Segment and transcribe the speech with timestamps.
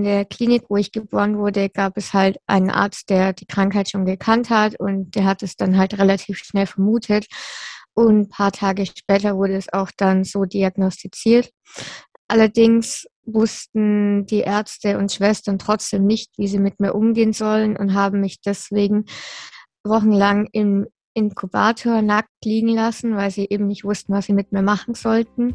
[0.00, 3.90] in der Klinik, wo ich geboren wurde, gab es halt einen Arzt, der die Krankheit
[3.90, 7.26] schon gekannt hat und der hat es dann halt relativ schnell vermutet.
[7.92, 11.50] Und ein paar Tage später wurde es auch dann so diagnostiziert.
[12.28, 17.92] Allerdings wussten die Ärzte und Schwestern trotzdem nicht, wie sie mit mir umgehen sollen und
[17.92, 19.04] haben mich deswegen
[19.84, 24.62] wochenlang im Inkubator nackt liegen lassen, weil sie eben nicht wussten, was sie mit mir
[24.62, 25.54] machen sollten.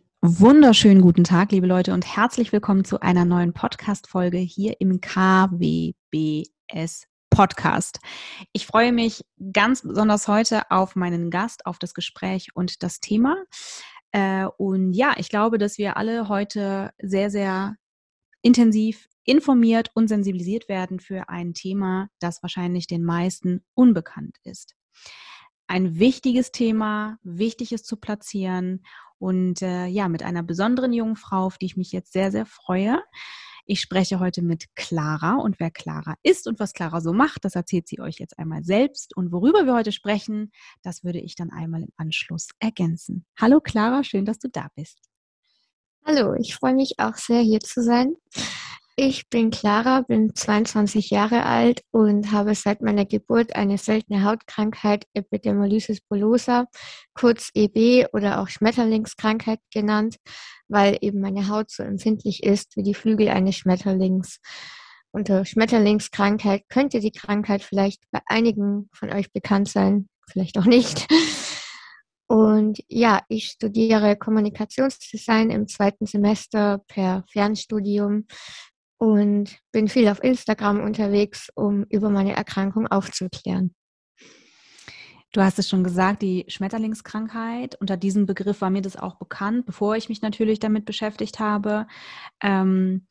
[0.23, 5.95] wunderschönen guten Tag, liebe Leute, und herzlich willkommen zu einer neuen Podcast-Folge hier im KWBS
[7.31, 7.99] Podcast.
[8.53, 13.35] Ich freue mich ganz besonders heute auf meinen Gast, auf das Gespräch und das Thema.
[14.11, 17.77] Äh, und ja, ich glaube, dass wir alle heute sehr, sehr
[18.43, 24.75] intensiv informiert und sensibilisiert werden für ein Thema, das wahrscheinlich den meisten unbekannt ist.
[25.65, 28.83] Ein wichtiges Thema, wichtig ist zu platzieren
[29.21, 32.47] und äh, ja, mit einer besonderen jungen Frau, auf die ich mich jetzt sehr, sehr
[32.47, 33.03] freue.
[33.67, 37.53] Ich spreche heute mit Clara und wer Clara ist und was Clara so macht, das
[37.53, 39.15] erzählt sie euch jetzt einmal selbst.
[39.15, 43.27] Und worüber wir heute sprechen, das würde ich dann einmal im Anschluss ergänzen.
[43.39, 44.97] Hallo Clara, schön, dass du da bist.
[46.03, 48.15] Hallo, ich freue mich auch sehr, hier zu sein.
[49.03, 55.07] Ich bin Clara, bin 22 Jahre alt und habe seit meiner Geburt eine seltene Hautkrankheit
[55.15, 56.67] Epidermolysis bullosa,
[57.15, 60.17] kurz EB oder auch Schmetterlingskrankheit genannt,
[60.67, 64.39] weil eben meine Haut so empfindlich ist wie die Flügel eines Schmetterlings.
[65.09, 71.07] Unter Schmetterlingskrankheit könnte die Krankheit vielleicht bei einigen von euch bekannt sein, vielleicht auch nicht.
[72.27, 78.25] Und ja, ich studiere Kommunikationsdesign im zweiten Semester per Fernstudium
[79.01, 83.73] und bin viel auf Instagram unterwegs, um über meine Erkrankung aufzuklären.
[85.31, 87.81] Du hast es schon gesagt, die Schmetterlingskrankheit.
[87.81, 91.87] Unter diesem Begriff war mir das auch bekannt, bevor ich mich natürlich damit beschäftigt habe.
[92.43, 93.07] Ähm,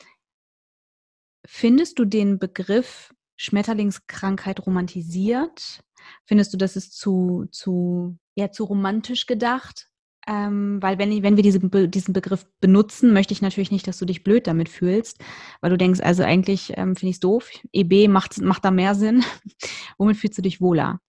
[1.45, 5.83] findest du den Begriff Schmetterlingskrankheit romantisiert?
[6.25, 9.90] Findest du, das ist zu, zu, ja, zu romantisch gedacht?
[10.31, 11.59] Ähm, weil wenn, wenn wir diese,
[11.89, 15.19] diesen Begriff benutzen, möchte ich natürlich nicht, dass du dich blöd damit fühlst,
[15.61, 17.51] weil du denkst, also eigentlich ähm, finde ich es doof.
[17.73, 19.25] EB macht, macht da mehr Sinn.
[19.99, 21.01] Womit fühlst du dich wohler?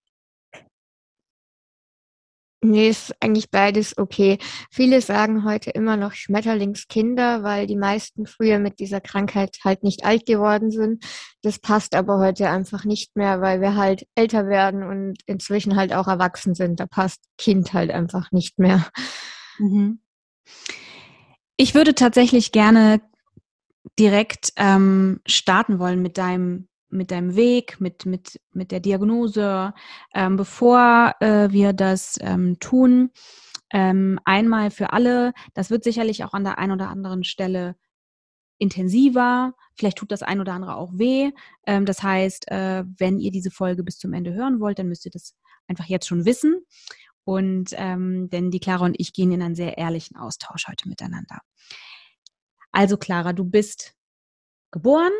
[2.63, 4.37] Nee, ist eigentlich beides okay.
[4.69, 10.05] Viele sagen heute immer noch Schmetterlingskinder, weil die meisten früher mit dieser Krankheit halt nicht
[10.05, 11.03] alt geworden sind.
[11.41, 15.91] Das passt aber heute einfach nicht mehr, weil wir halt älter werden und inzwischen halt
[15.91, 16.79] auch erwachsen sind.
[16.79, 18.87] Da passt Kind halt einfach nicht mehr.
[19.57, 19.99] Mhm.
[21.57, 23.01] Ich würde tatsächlich gerne
[23.97, 29.73] direkt ähm, starten wollen mit deinem mit deinem Weg, mit, mit, mit der Diagnose,
[30.13, 33.11] ähm, bevor äh, wir das ähm, tun.
[33.73, 37.75] Ähm, einmal für alle, das wird sicherlich auch an der einen oder anderen Stelle
[38.57, 41.31] intensiver, vielleicht tut das ein oder andere auch weh.
[41.65, 45.05] Ähm, das heißt, äh, wenn ihr diese Folge bis zum Ende hören wollt, dann müsst
[45.05, 45.35] ihr das
[45.67, 46.63] einfach jetzt schon wissen.
[47.23, 51.39] Und ähm, denn die Clara und ich gehen in einen sehr ehrlichen Austausch heute miteinander.
[52.71, 53.95] Also Clara, du bist
[54.71, 55.11] geboren,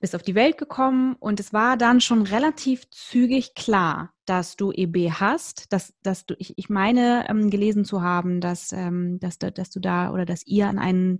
[0.00, 4.72] bist auf die Welt gekommen und es war dann schon relativ zügig klar, dass du
[4.72, 9.38] EB hast, dass, dass du, ich, ich meine ähm, gelesen zu haben, dass, ähm, dass,
[9.38, 11.18] dass du da oder dass ihr an einen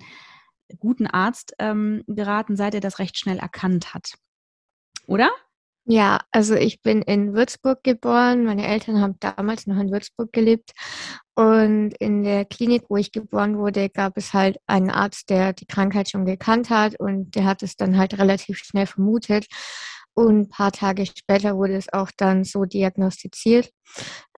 [0.78, 4.14] guten Arzt ähm, geraten seid, der das recht schnell erkannt hat.
[5.06, 5.30] Oder?
[5.92, 8.44] Ja, also ich bin in Würzburg geboren.
[8.44, 10.70] Meine Eltern haben damals noch in Würzburg gelebt.
[11.34, 15.66] Und in der Klinik, wo ich geboren wurde, gab es halt einen Arzt, der die
[15.66, 19.46] Krankheit schon gekannt hat und der hat es dann halt relativ schnell vermutet.
[20.14, 23.70] Und ein paar Tage später wurde es auch dann so diagnostiziert.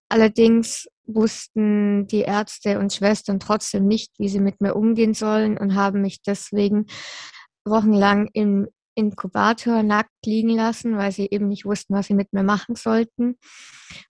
[0.07, 5.75] Allerdings wussten die Ärzte und Schwestern trotzdem nicht, wie sie mit mir umgehen sollen und
[5.75, 6.85] haben mich deswegen
[7.65, 8.69] wochenlang im
[9.01, 13.35] Inkubator nackt liegen lassen, weil sie eben nicht wussten, was sie mit mir machen sollten,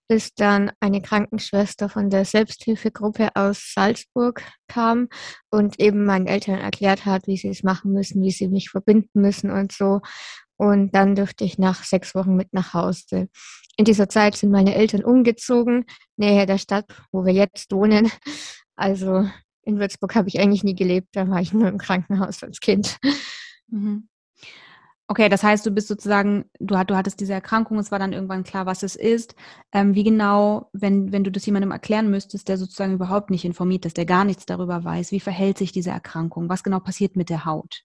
[0.06, 5.08] bis dann eine Krankenschwester von der Selbsthilfegruppe aus Salzburg kam
[5.50, 9.22] und eben meinen Eltern erklärt hat, wie sie es machen müssen, wie sie mich verbinden
[9.22, 10.02] müssen und so.
[10.56, 13.28] Und dann durfte ich nach sechs Wochen mit nach Hause.
[13.78, 15.86] In dieser Zeit sind meine Eltern umgezogen,
[16.16, 18.12] näher der Stadt, wo wir jetzt wohnen.
[18.76, 19.26] Also
[19.62, 22.98] in Würzburg habe ich eigentlich nie gelebt, da war ich nur im Krankenhaus als Kind.
[23.68, 24.08] Mhm.
[25.12, 28.44] Okay, das heißt, du bist sozusagen, du, du hattest diese Erkrankung, es war dann irgendwann
[28.44, 29.34] klar, was es ist.
[29.70, 33.84] Ähm, wie genau, wenn, wenn du das jemandem erklären müsstest, der sozusagen überhaupt nicht informiert
[33.84, 36.48] ist, der gar nichts darüber weiß, wie verhält sich diese Erkrankung?
[36.48, 37.82] Was genau passiert mit der Haut?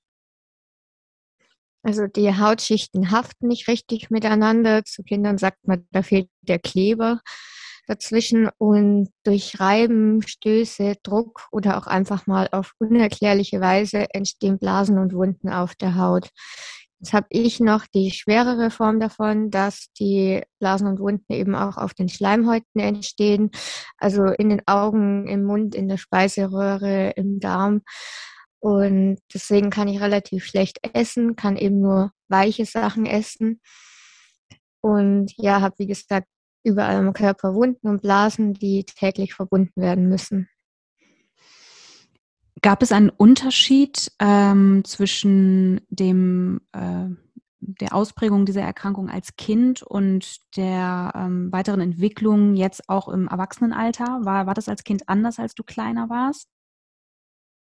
[1.83, 4.85] Also die Hautschichten haften nicht richtig miteinander.
[4.85, 7.19] Zu Kindern sagt man, da fehlt der Kleber
[7.87, 14.97] dazwischen und durch Reiben, Stöße, Druck oder auch einfach mal auf unerklärliche Weise entstehen Blasen
[14.97, 16.29] und Wunden auf der Haut.
[16.99, 21.77] Jetzt habe ich noch die schwerere Form davon, dass die Blasen und Wunden eben auch
[21.77, 23.51] auf den Schleimhäuten entstehen,
[23.97, 27.81] also in den Augen, im Mund, in der Speiseröhre, im Darm.
[28.59, 33.61] Und deswegen kann ich relativ schlecht essen, kann eben nur weiche Sachen essen.
[34.81, 36.27] Und ja, habe wie gesagt
[36.63, 40.49] überall am Körper Wunden und Blasen, die täglich verbunden werden müssen.
[42.67, 47.07] Gab es einen Unterschied ähm, zwischen dem, äh,
[47.61, 54.19] der Ausprägung dieser Erkrankung als Kind und der ähm, weiteren Entwicklung jetzt auch im Erwachsenenalter?
[54.25, 56.49] War, war das als Kind anders, als du kleiner warst?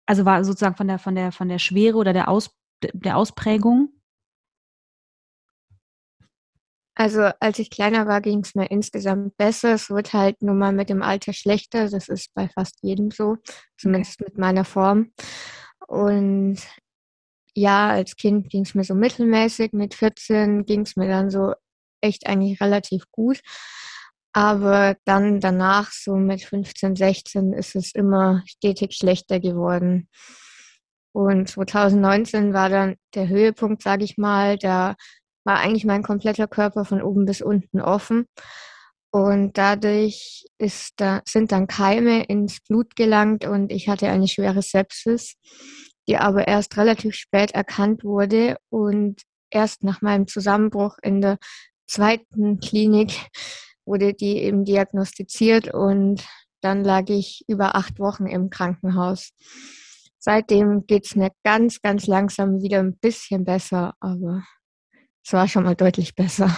[0.06, 3.88] Also war sozusagen von der, von der, von der Schwere oder der, Aus, der Ausprägung?
[6.96, 9.75] Also als ich kleiner war, ging es mir insgesamt besser.
[9.75, 11.88] Es wird halt nur mal mit dem Alter schlechter.
[11.88, 13.37] Das ist bei fast jedem so,
[13.76, 15.12] zumindest mit meiner Form.
[15.88, 16.58] Und
[17.55, 19.73] ja, als Kind ging es mir so mittelmäßig.
[19.73, 21.55] Mit 14 ging es mir dann so
[22.00, 23.41] echt eigentlich relativ gut.
[24.32, 30.08] Aber dann danach, so mit 15, 16, ist es immer stetig schlechter geworden.
[31.12, 34.58] Und 2019 war dann der Höhepunkt, sage ich mal.
[34.58, 34.96] Da
[35.44, 38.26] war eigentlich mein kompletter Körper von oben bis unten offen.
[39.11, 44.61] Und dadurch ist da, sind dann Keime ins Blut gelangt und ich hatte eine schwere
[44.61, 45.37] Sepsis,
[46.08, 51.38] die aber erst relativ spät erkannt wurde und erst nach meinem Zusammenbruch in der
[51.87, 53.12] zweiten Klinik
[53.87, 56.26] wurde die eben diagnostiziert und
[56.61, 59.31] dann lag ich über acht Wochen im Krankenhaus.
[60.19, 64.43] Seitdem geht's mir ganz, ganz langsam wieder ein bisschen besser, aber
[65.24, 66.54] es war schon mal deutlich besser.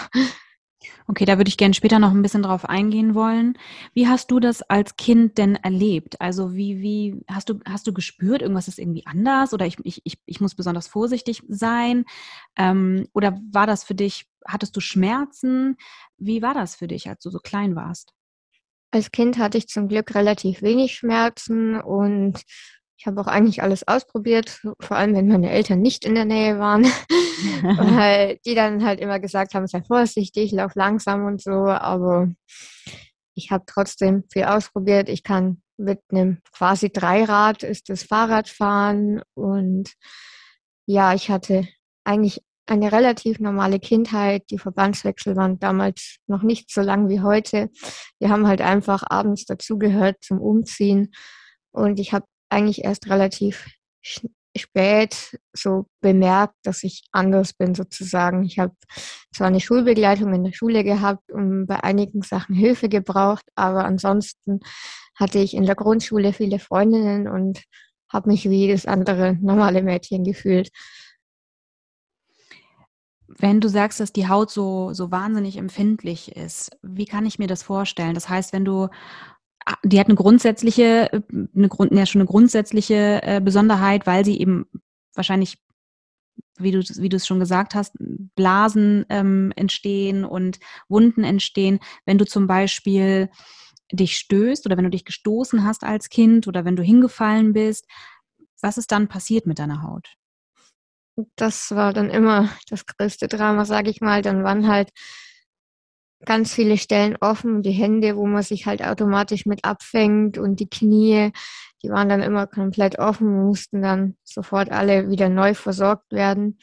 [1.09, 3.57] Okay, da würde ich gerne später noch ein bisschen drauf eingehen wollen.
[3.95, 6.21] Wie hast du das als Kind denn erlebt?
[6.21, 10.01] Also wie, wie, hast du, hast du gespürt, irgendwas ist irgendwie anders oder ich, ich,
[10.05, 12.05] ich, ich muss besonders vorsichtig sein?
[12.57, 15.77] Ähm, oder war das für dich, hattest du Schmerzen?
[16.19, 18.13] Wie war das für dich, als du so klein warst?
[18.91, 22.43] Als Kind hatte ich zum Glück relativ wenig Schmerzen und
[22.99, 26.59] ich habe auch eigentlich alles ausprobiert, vor allem wenn meine Eltern nicht in der Nähe
[26.59, 26.85] waren,
[27.63, 32.31] weil die dann halt immer gesagt haben, sei vorsichtig, lauf langsam und so, aber
[33.35, 35.09] ich habe trotzdem viel ausprobiert.
[35.11, 39.93] Ich kann mit einem quasi Dreirad ist das Fahrradfahren und
[40.87, 41.69] ja, ich hatte
[42.05, 44.45] eigentlich eine relativ normale Kindheit.
[44.51, 47.69] Die Verbandswechsel waren damals noch nicht so lang wie heute.
[48.19, 51.13] Wir haben halt einfach abends dazugehört zum Umziehen
[51.73, 53.67] und ich habe eigentlich erst relativ
[54.57, 58.45] spät so bemerkt, dass ich anders bin sozusagen.
[58.45, 58.75] Ich habe
[59.35, 64.61] zwar eine Schulbegleitung in der Schule gehabt und bei einigen Sachen Hilfe gebraucht, aber ansonsten
[65.15, 67.63] hatte ich in der Grundschule viele Freundinnen und
[68.13, 70.71] habe mich wie jedes andere normale Mädchen gefühlt.
[73.29, 77.49] Wenn du sagst, dass die Haut so, so wahnsinnig empfindlich ist, wie kann ich mir
[77.49, 78.15] das vorstellen?
[78.15, 78.89] Das heißt, wenn du
[79.83, 81.11] die hat eine grundsätzliche,
[81.55, 84.67] eine Grund, ja schon eine grundsätzliche äh, Besonderheit, weil sie eben
[85.15, 85.59] wahrscheinlich,
[86.59, 91.81] wie du, wie du es schon gesagt hast, Blasen ähm, entstehen und Wunden entstehen.
[92.05, 93.31] Wenn du zum Beispiel
[93.93, 97.87] dich stößt oder wenn du dich gestoßen hast als Kind oder wenn du hingefallen bist,
[98.61, 100.15] was ist dann passiert mit deiner Haut?
[101.37, 104.23] Das war dann immer das größte Drama, sage ich mal.
[104.23, 104.91] Dann waren halt
[106.27, 110.69] ganz viele Stellen offen, die Hände, wo man sich halt automatisch mit abfängt und die
[110.69, 111.33] Knie,
[111.83, 116.59] die waren dann immer komplett offen, mussten dann sofort alle wieder neu versorgt werden.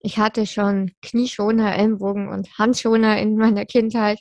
[0.00, 4.18] Ich hatte schon Knieschoner, Ellenbogen und Handschoner in meiner Kindheit.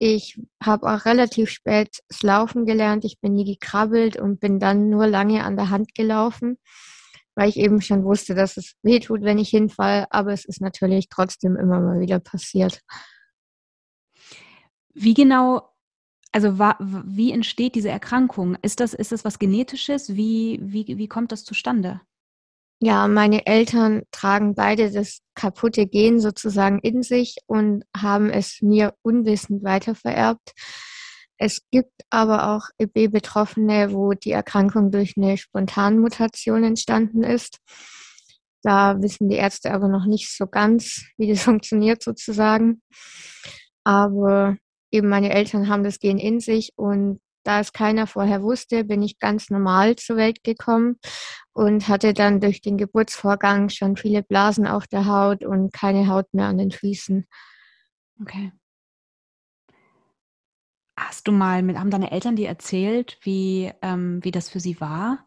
[0.00, 3.04] Ich habe auch relativ spät das Laufen gelernt.
[3.04, 6.58] Ich bin nie gekrabbelt und bin dann nur lange an der Hand gelaufen,
[7.34, 10.06] weil ich eben schon wusste, dass es weh tut, wenn ich hinfall.
[10.10, 12.80] Aber es ist natürlich trotzdem immer mal wieder passiert.
[15.00, 15.62] Wie genau,
[16.32, 18.56] also wie entsteht diese Erkrankung?
[18.62, 20.16] Ist das, ist das was Genetisches?
[20.16, 22.00] Wie, wie, wie kommt das zustande?
[22.80, 28.94] Ja, meine Eltern tragen beide das kaputte Gen sozusagen in sich und haben es mir
[29.02, 30.52] unwissend weitervererbt.
[31.36, 37.58] Es gibt aber auch EB-Betroffene, wo die Erkrankung durch eine Spontanmutation entstanden ist.
[38.62, 42.82] Da wissen die Ärzte aber noch nicht so ganz, wie das funktioniert sozusagen.
[43.84, 44.56] Aber
[44.90, 49.02] eben meine Eltern haben das Gen in sich und da es keiner vorher wusste, bin
[49.02, 50.96] ich ganz normal zur Welt gekommen
[51.52, 56.26] und hatte dann durch den Geburtsvorgang schon viele Blasen auf der Haut und keine Haut
[56.34, 57.26] mehr an den Füßen.
[58.20, 58.52] Okay.
[60.98, 64.80] Hast du mal mit, haben deine Eltern dir erzählt, wie, ähm, wie das für sie
[64.80, 65.26] war?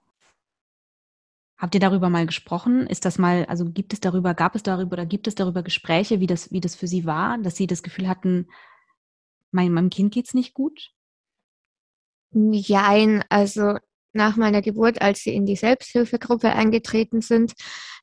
[1.58, 2.88] Habt ihr darüber mal gesprochen?
[2.88, 6.20] Ist das mal, also gibt es darüber, gab es darüber oder gibt es darüber Gespräche,
[6.20, 8.48] wie das, wie das für sie war, dass sie das Gefühl hatten,
[9.52, 10.92] mein, meinem Kind geht es nicht gut?
[12.32, 13.78] Nein, also
[14.14, 17.54] nach meiner Geburt, als sie in die Selbsthilfegruppe eingetreten sind,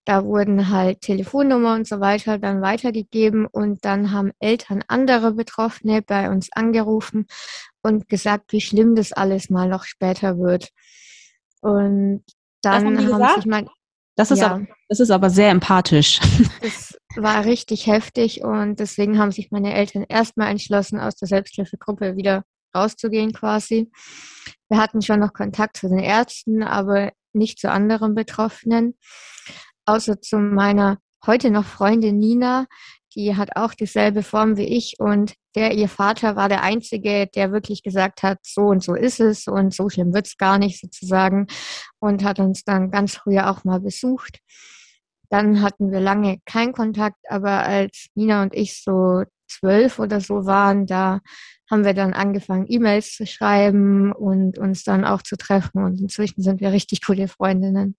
[0.05, 6.01] da wurden halt Telefonnummer und so weiter dann weitergegeben und dann haben Eltern anderer Betroffene
[6.01, 7.27] bei uns angerufen
[7.83, 10.71] und gesagt, wie schlimm das alles mal noch später wird.
[11.61, 12.25] Und
[12.63, 13.69] dann haben, haben sich mein
[14.17, 16.19] das ist, ja, aber, das ist aber sehr empathisch.
[16.61, 22.17] Das war richtig heftig und deswegen haben sich meine Eltern erstmal entschlossen, aus der Selbsthilfegruppe
[22.17, 23.91] wieder rauszugehen quasi.
[24.69, 28.97] Wir hatten schon noch Kontakt zu den Ärzten, aber nicht zu anderen Betroffenen.
[29.87, 32.67] Außer zu meiner heute noch Freundin Nina,
[33.15, 37.53] die hat auch dieselbe Form wie ich und der, ihr Vater war der Einzige, der
[37.53, 40.81] wirklich gesagt hat, so und so ist es und so schlimm wird es gar nicht
[40.81, 41.47] sozusagen
[41.99, 44.39] und hat uns dann ganz früher auch mal besucht.
[45.31, 50.47] Dann hatten wir lange keinen Kontakt, aber als Nina und ich so zwölf oder so
[50.47, 51.21] waren, da
[51.71, 55.85] haben wir dann angefangen, E-Mails zu schreiben und uns dann auch zu treffen.
[55.85, 57.97] Und inzwischen sind wir richtig coole Freundinnen.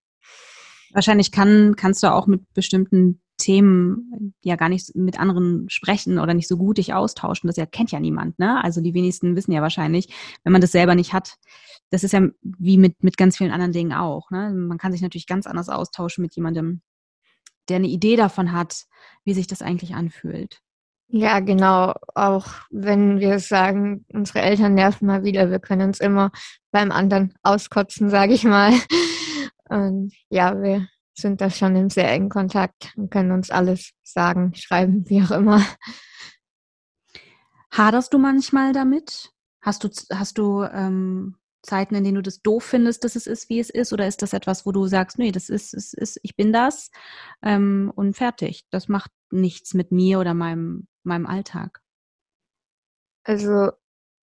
[0.91, 6.33] Wahrscheinlich kann, kannst du auch mit bestimmten Themen ja gar nicht mit anderen sprechen oder
[6.33, 7.48] nicht so gut dich austauschen.
[7.48, 8.62] Das ja kennt ja niemand, ne?
[8.63, 11.36] Also die wenigsten wissen ja wahrscheinlich, wenn man das selber nicht hat.
[11.89, 14.29] Das ist ja wie mit, mit ganz vielen anderen Dingen auch.
[14.29, 14.51] Ne?
[14.51, 16.81] Man kann sich natürlich ganz anders austauschen mit jemandem,
[17.69, 18.85] der eine Idee davon hat,
[19.23, 20.61] wie sich das eigentlich anfühlt.
[21.11, 21.93] Ja, genau.
[22.13, 26.31] Auch wenn wir sagen, unsere Eltern nerven mal wieder, wir können uns immer
[26.71, 28.73] beim anderen auskotzen, sage ich mal.
[29.69, 34.55] Und ja, wir sind da schon im sehr engen Kontakt und können uns alles sagen,
[34.55, 35.63] schreiben, wie auch immer.
[37.71, 39.31] Haderst du manchmal damit?
[39.61, 43.49] Hast du, hast du ähm, Zeiten, in denen du das doof findest, dass es ist,
[43.49, 43.93] wie es ist?
[43.93, 46.89] Oder ist das etwas, wo du sagst, nee, das ist, es ist, ich bin das
[47.43, 48.63] ähm, und fertig.
[48.71, 51.81] Das macht nichts mit mir oder meinem meinem Alltag?
[53.25, 53.71] Also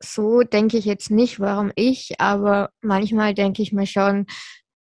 [0.01, 4.27] so denke ich jetzt nicht, warum ich, aber manchmal denke ich mir schon,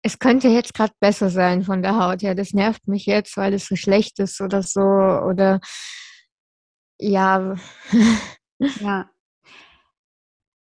[0.02, 2.34] es könnte jetzt gerade besser sein von der Haut her.
[2.34, 4.80] Das nervt mich jetzt, weil es so schlecht ist oder so.
[4.80, 5.60] Oder
[6.98, 7.56] ja.
[8.80, 9.10] Ja.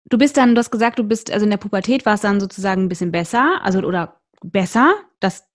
[0.09, 2.39] Du bist dann, du hast gesagt, du bist, also in der Pubertät war es dann
[2.39, 4.95] sozusagen ein bisschen besser, also oder besser.
[5.19, 5.47] Das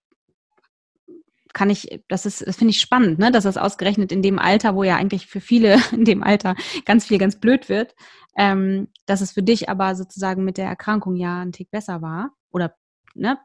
[1.52, 4.74] kann ich, das ist, das finde ich spannend, ne, dass das ausgerechnet in dem Alter,
[4.74, 7.94] wo ja eigentlich für viele in dem Alter ganz viel ganz blöd wird,
[8.36, 12.30] ähm, dass es für dich aber sozusagen mit der Erkrankung ja ein Tick besser war.
[12.50, 12.74] Oder,
[13.14, 13.38] ne,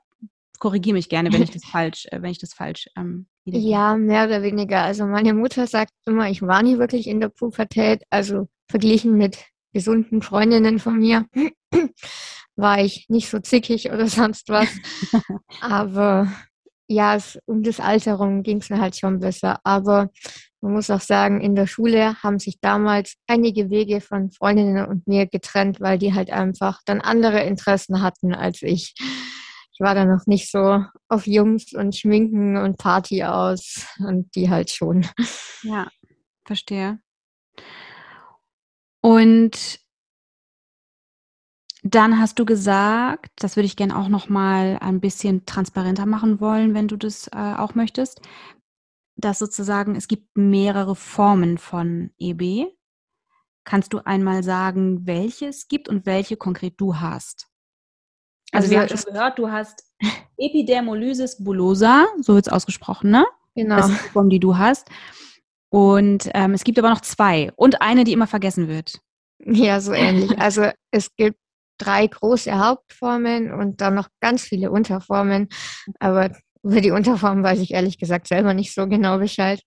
[0.60, 4.26] korrigiere mich gerne, wenn ich das falsch, äh, wenn ich das falsch ähm, Ja, mehr
[4.26, 4.82] oder weniger.
[4.82, 9.38] Also meine Mutter sagt immer, ich war nie wirklich in der Pubertät, also verglichen mit
[9.74, 11.26] gesunden Freundinnen von mir
[12.56, 14.68] war ich nicht so zickig oder sonst was.
[15.62, 16.32] Aber
[16.88, 19.60] ja, es, um das Alter rum ging es mir halt schon besser.
[19.64, 20.10] Aber
[20.62, 25.08] man muss auch sagen, in der Schule haben sich damals einige Wege von Freundinnen und
[25.08, 28.94] mir getrennt, weil die halt einfach dann andere Interessen hatten als ich.
[29.00, 34.50] Ich war da noch nicht so auf Jungs und Schminken und Party aus und die
[34.50, 35.08] halt schon.
[35.64, 35.88] Ja,
[36.46, 37.00] verstehe.
[39.02, 39.80] Und
[41.84, 46.42] dann hast du gesagt, das würde ich gerne auch noch mal ein bisschen transparenter machen
[46.42, 48.22] wollen, wenn du das äh, auch möchtest,
[49.16, 52.68] dass sozusagen es gibt mehrere Formen von EB.
[53.64, 57.48] Kannst du einmal sagen, welche es gibt und welche konkret du hast?
[58.52, 59.84] Also, also wir haben schon gehört, du hast
[60.38, 63.26] Epidermolysis bullosa, so wird es ausgesprochen, ne?
[63.56, 63.78] Genau.
[63.78, 64.90] Das ist die Form, die du hast.
[65.70, 69.00] Und ähm, es gibt aber noch zwei und eine, die immer vergessen wird.
[69.40, 70.38] Ja, so ähnlich.
[70.40, 71.38] Also es gibt
[71.78, 75.48] drei große Hauptformen und dann noch ganz viele Unterformen.
[76.00, 76.32] Aber
[76.64, 79.62] über die Unterformen weiß ich ehrlich gesagt selber nicht so genau Bescheid.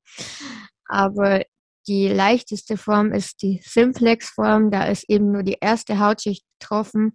[0.86, 1.42] Aber
[1.88, 4.70] die leichteste Form ist die Simplex-Form.
[4.70, 7.12] Da ist eben nur die erste Hautschicht betroffen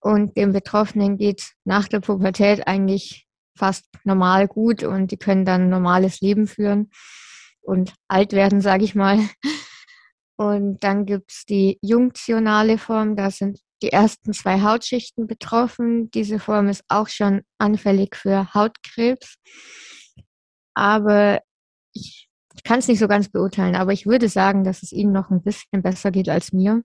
[0.00, 3.26] und dem Betroffenen geht nach der Pubertät eigentlich
[3.56, 6.90] fast normal gut und die können dann ein normales Leben führen
[7.62, 9.18] und alt werden, sage ich mal.
[10.40, 16.12] Und dann gibt's die junktionale Form, da sind die ersten zwei Hautschichten betroffen.
[16.12, 19.36] Diese Form ist auch schon anfällig für Hautkrebs.
[20.74, 21.40] Aber
[21.92, 25.12] ich, ich kann es nicht so ganz beurteilen, aber ich würde sagen, dass es ihnen
[25.12, 26.82] noch ein bisschen besser geht als mir.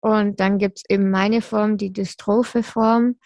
[0.00, 3.16] Und dann gibt es eben meine Form, die dystrophe Form.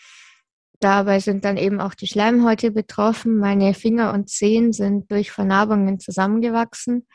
[0.81, 3.39] Dabei sind dann eben auch die Schleimhäute betroffen.
[3.39, 7.07] Meine Finger und Zehen sind durch Vernarbungen zusammengewachsen.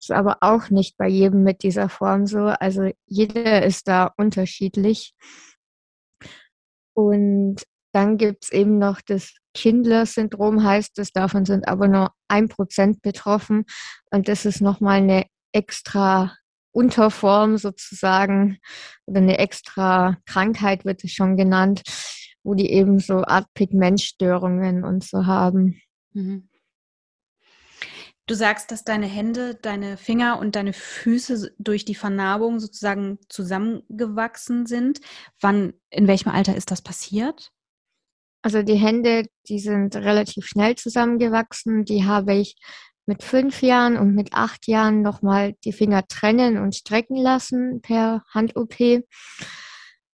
[0.00, 2.38] Ist aber auch nicht bei jedem mit dieser Form so.
[2.38, 5.14] Also jeder ist da unterschiedlich.
[6.94, 7.62] Und
[7.92, 11.12] dann gibt es eben noch das Kindler-Syndrom, heißt es.
[11.12, 13.64] Davon sind aber nur ein Prozent betroffen.
[14.10, 16.36] Und das ist nochmal eine extra
[16.72, 18.58] Unterform sozusagen
[19.06, 21.82] oder eine extra Krankheit wird es schon genannt,
[22.42, 25.80] wo die eben so Art Pigmentstörungen und so haben.
[26.12, 26.48] Mhm.
[28.26, 34.66] Du sagst, dass deine Hände, deine Finger und deine Füße durch die Vernarbung sozusagen zusammengewachsen
[34.66, 35.00] sind.
[35.40, 37.50] Wann, in welchem Alter ist das passiert?
[38.42, 41.84] Also die Hände, die sind relativ schnell zusammengewachsen.
[41.84, 42.54] Die habe ich
[43.04, 48.22] mit fünf Jahren und mit acht Jahren nochmal die Finger trennen und strecken lassen per
[48.32, 49.02] Hand-OP.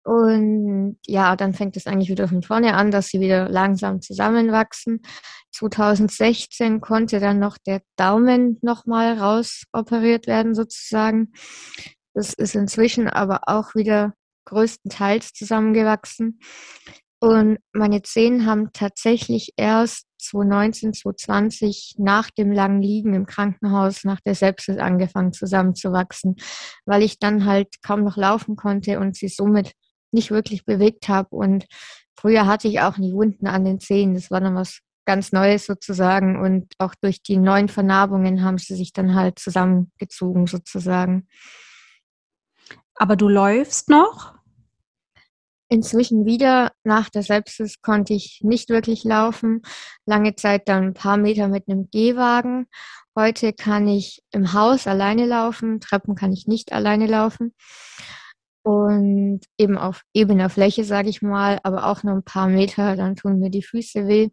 [0.04, 5.02] Und ja, dann fängt es eigentlich wieder von vorne an, dass sie wieder langsam zusammenwachsen.
[5.52, 11.34] 2016 konnte dann noch der Daumen nochmal rausoperiert werden sozusagen.
[12.14, 14.14] Das ist inzwischen aber auch wieder
[14.46, 16.40] größtenteils zusammengewachsen.
[17.20, 24.20] Und meine Zehen haben tatsächlich erst 2019, 2020 nach dem langen Liegen im Krankenhaus, nach
[24.22, 26.38] der Sepsis angefangen zusammenzuwachsen,
[26.86, 29.74] weil ich dann halt kaum noch laufen konnte und sie somit
[30.14, 31.36] nicht wirklich bewegt habe.
[31.36, 31.66] Und
[32.20, 34.14] früher hatte ich auch nie Wunden an den Zehen.
[34.14, 36.40] Das war dann was ganz Neues sozusagen.
[36.40, 41.28] Und auch durch die neuen Vernarbungen haben sie sich dann halt zusammengezogen sozusagen.
[42.96, 44.36] Aber du läufst noch?
[45.70, 46.72] Inzwischen wieder.
[46.84, 49.62] Nach der Sepsis konnte ich nicht wirklich laufen.
[50.06, 52.68] Lange Zeit dann ein paar Meter mit einem Gehwagen.
[53.18, 55.80] Heute kann ich im Haus alleine laufen.
[55.80, 57.54] Treppen kann ich nicht alleine laufen
[58.64, 63.16] und eben auf ebener Fläche, sage ich mal, aber auch nur ein paar Meter, dann
[63.16, 64.30] tun mir die Füße weh.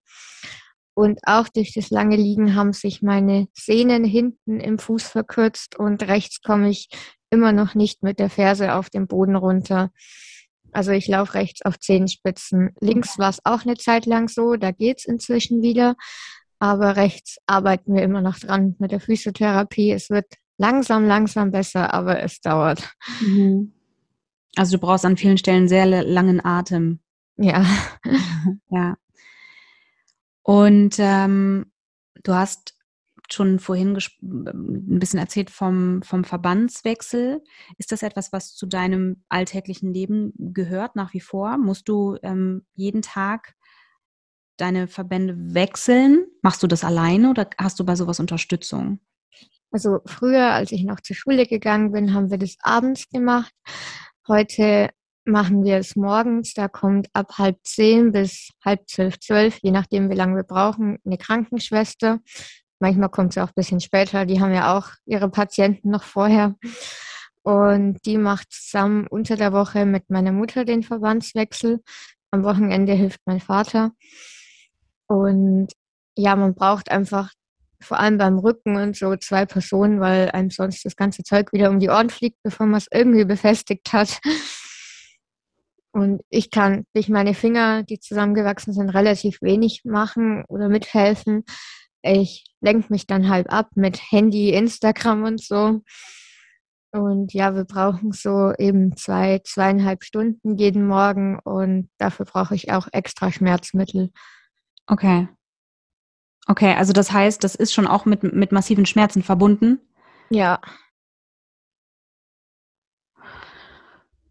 [0.94, 6.02] Und auch durch das lange Liegen haben sich meine Sehnen hinten im Fuß verkürzt und
[6.02, 6.88] rechts komme ich
[7.30, 9.90] immer noch nicht mit der Ferse auf den Boden runter.
[10.72, 12.70] Also ich laufe rechts auf Zehenspitzen.
[12.80, 15.94] Links war es auch eine Zeit lang so, da geht's inzwischen wieder.
[16.58, 19.92] Aber rechts arbeiten wir immer noch dran mit der Physiotherapie.
[19.92, 20.26] Es wird
[20.58, 22.92] langsam, langsam besser, aber es dauert.
[23.20, 23.72] Mhm.
[24.56, 27.00] Also du brauchst an vielen Stellen sehr langen Atem.
[27.36, 27.64] Ja.
[28.70, 28.96] ja.
[30.42, 31.66] Und ähm,
[32.22, 32.74] du hast
[33.30, 37.42] schon vorhin ein bisschen erzählt vom, vom Verbandswechsel.
[37.76, 41.58] Ist das etwas, was zu deinem alltäglichen Leben gehört nach wie vor?
[41.58, 43.54] Musst du ähm, jeden Tag
[44.56, 46.26] deine Verbände wechseln?
[46.42, 49.00] Machst du das alleine oder hast du bei sowas Unterstützung?
[49.70, 53.52] Also früher, als ich noch zur Schule gegangen bin, haben wir das abends gemacht.
[54.28, 54.90] Heute
[55.24, 56.52] machen wir es morgens.
[56.52, 60.98] Da kommt ab halb zehn bis halb zwölf, zwölf, je nachdem, wie lange wir brauchen,
[61.06, 62.20] eine Krankenschwester.
[62.78, 64.26] Manchmal kommt sie auch ein bisschen später.
[64.26, 66.56] Die haben ja auch ihre Patienten noch vorher.
[67.40, 71.80] Und die macht zusammen unter der Woche mit meiner Mutter den Verbandswechsel.
[72.30, 73.92] Am Wochenende hilft mein Vater.
[75.06, 75.72] Und
[76.16, 77.32] ja, man braucht einfach
[77.80, 81.70] vor allem beim Rücken und so zwei Personen, weil einem sonst das ganze Zeug wieder
[81.70, 84.20] um die Ohren fliegt, bevor man es irgendwie befestigt hat.
[85.92, 91.44] Und ich kann durch meine Finger, die zusammengewachsen sind, relativ wenig machen oder mithelfen.
[92.02, 95.80] Ich lenke mich dann halb ab mit Handy, Instagram und so.
[96.90, 102.72] Und ja, wir brauchen so eben zwei, zweieinhalb Stunden jeden Morgen und dafür brauche ich
[102.72, 104.10] auch extra Schmerzmittel.
[104.86, 105.28] Okay.
[106.50, 109.80] Okay, also das heißt, das ist schon auch mit, mit massiven Schmerzen verbunden?
[110.30, 110.60] Ja.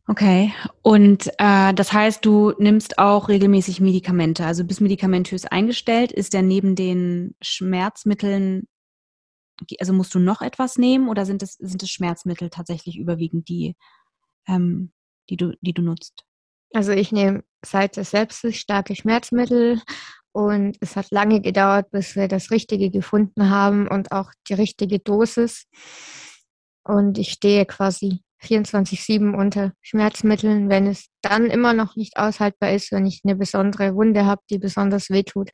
[0.07, 0.51] Okay,
[0.81, 6.11] und äh, das heißt, du nimmst auch regelmäßig Medikamente, also bist medikamentös eingestellt.
[6.11, 8.67] Ist der neben den Schmerzmitteln,
[9.79, 13.75] also musst du noch etwas nehmen oder sind es, sind es Schmerzmittel tatsächlich überwiegend die,
[14.47, 14.91] ähm,
[15.29, 16.23] die, du, die du nutzt?
[16.73, 19.81] Also ich nehme seit des Sepsis starke Schmerzmittel
[20.37, 24.99] und es hat lange gedauert, bis wir das Richtige gefunden haben und auch die richtige
[24.99, 25.65] Dosis.
[26.83, 30.69] Und ich stehe quasi 24-7 unter Schmerzmitteln.
[30.69, 34.59] Wenn es dann immer noch nicht aushaltbar ist, wenn ich eine besondere Wunde habe, die
[34.59, 35.49] besonders wehtut,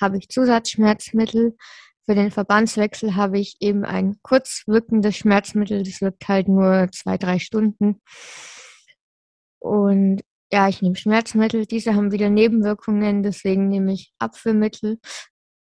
[0.00, 1.56] habe ich Zusatzschmerzmittel.
[2.04, 5.84] Für den Verbandswechsel habe ich eben ein kurz wirkendes Schmerzmittel.
[5.84, 8.02] Das wirkt halt nur zwei, drei Stunden.
[9.60, 10.22] Und
[10.54, 11.66] ja, ich nehme Schmerzmittel.
[11.66, 15.00] Diese haben wieder Nebenwirkungen, deswegen nehme ich Abführmittel.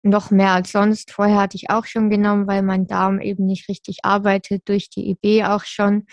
[0.03, 1.13] Noch mehr als sonst.
[1.13, 5.11] Vorher hatte ich auch schon genommen, weil mein Darm eben nicht richtig arbeitet, durch die
[5.11, 6.07] EB auch schon.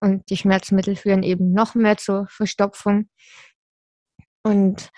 [0.00, 3.10] Und die Schmerzmittel führen eben noch mehr zur Verstopfung.
[4.42, 4.88] Und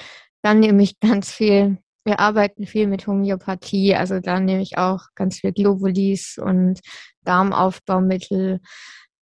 [0.42, 5.06] dann nehme ich ganz viel, wir arbeiten viel mit Homöopathie, also da nehme ich auch
[5.16, 6.80] ganz viel Globulis und
[7.22, 8.60] Darmaufbaumittel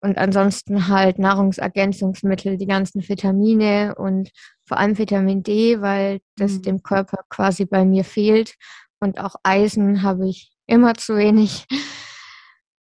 [0.06, 4.32] und ansonsten halt Nahrungsergänzungsmittel, die ganzen Vitamine und
[4.64, 6.62] vor allem Vitamin D, weil das mhm.
[6.62, 8.56] dem Körper quasi bei mir fehlt.
[9.00, 11.66] Und auch Eisen habe ich immer zu wenig.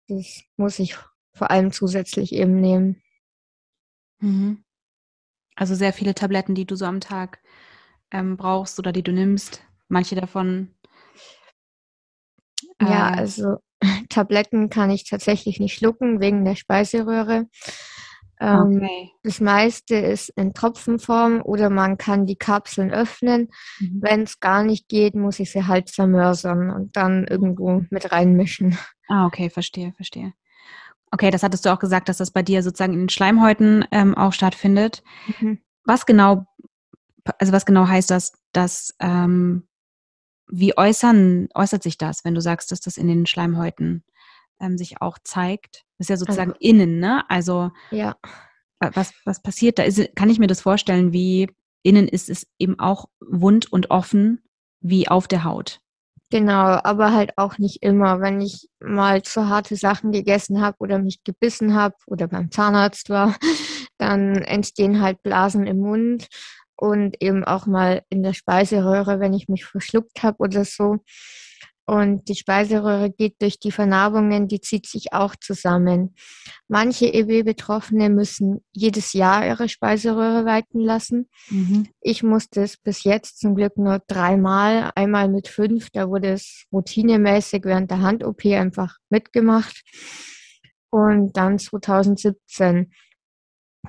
[0.09, 0.97] Das muss ich
[1.33, 3.01] vor allem zusätzlich eben nehmen.
[4.19, 4.65] Mhm.
[5.55, 7.41] Also sehr viele Tabletten, die du so am Tag
[8.11, 9.63] ähm, brauchst oder die du nimmst.
[9.87, 10.75] Manche davon.
[12.79, 13.59] Äh, ja, also
[14.13, 17.47] Tabletten kann ich tatsächlich nicht schlucken wegen der Speiseröhre.
[18.39, 19.11] Ähm, okay.
[19.23, 23.49] Das meiste ist in Tropfenform oder man kann die Kapseln öffnen.
[23.79, 23.99] Mhm.
[24.01, 28.77] Wenn es gar nicht geht, muss ich sie halt zermörsern und dann irgendwo mit reinmischen.
[29.07, 30.33] Ah, okay, verstehe, verstehe.
[31.11, 34.15] Okay, das hattest du auch gesagt, dass das bei dir sozusagen in den Schleimhäuten ähm,
[34.15, 35.03] auch stattfindet.
[35.39, 35.59] Mhm.
[35.85, 36.45] Was genau,
[37.37, 39.67] also was genau heißt das, dass ähm,
[40.47, 44.03] wie äußern, äußert sich das, wenn du sagst, dass das in den Schleimhäuten
[44.59, 45.83] ähm, sich auch zeigt?
[45.97, 47.23] Das ist ja sozusagen also, innen, ne?
[47.29, 48.15] Also ja.
[48.79, 49.83] was, was passiert da?
[49.83, 51.49] Ist, kann ich mir das vorstellen, wie
[51.83, 54.41] innen ist es eben auch wund und offen
[54.79, 55.79] wie auf der Haut?
[56.29, 58.19] Genau, aber halt auch nicht immer.
[58.19, 63.09] Wenn ich mal zu harte Sachen gegessen habe oder mich gebissen habe oder beim Zahnarzt
[63.09, 63.35] war,
[63.99, 66.27] dann entstehen halt Blasen im Mund
[66.75, 70.99] und eben auch mal in der Speiseröhre, wenn ich mich verschluckt habe oder so.
[71.85, 76.15] Und die Speiseröhre geht durch die Vernarbungen, die zieht sich auch zusammen.
[76.69, 81.29] Manche EB-Betroffene müssen jedes Jahr ihre Speiseröhre weiten lassen.
[81.49, 81.89] Mhm.
[81.99, 86.65] Ich musste es bis jetzt zum Glück nur dreimal, einmal mit fünf, da wurde es
[86.71, 89.83] routinemäßig während der Hand-OP einfach mitgemacht.
[90.89, 92.93] Und dann 2017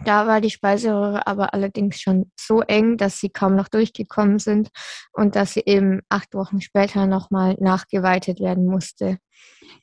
[0.02, 4.70] da war die Speiseröhre aber allerdings schon so eng, dass sie kaum noch durchgekommen sind
[5.12, 9.18] und dass sie eben acht Wochen später nochmal nachgeweitet werden musste.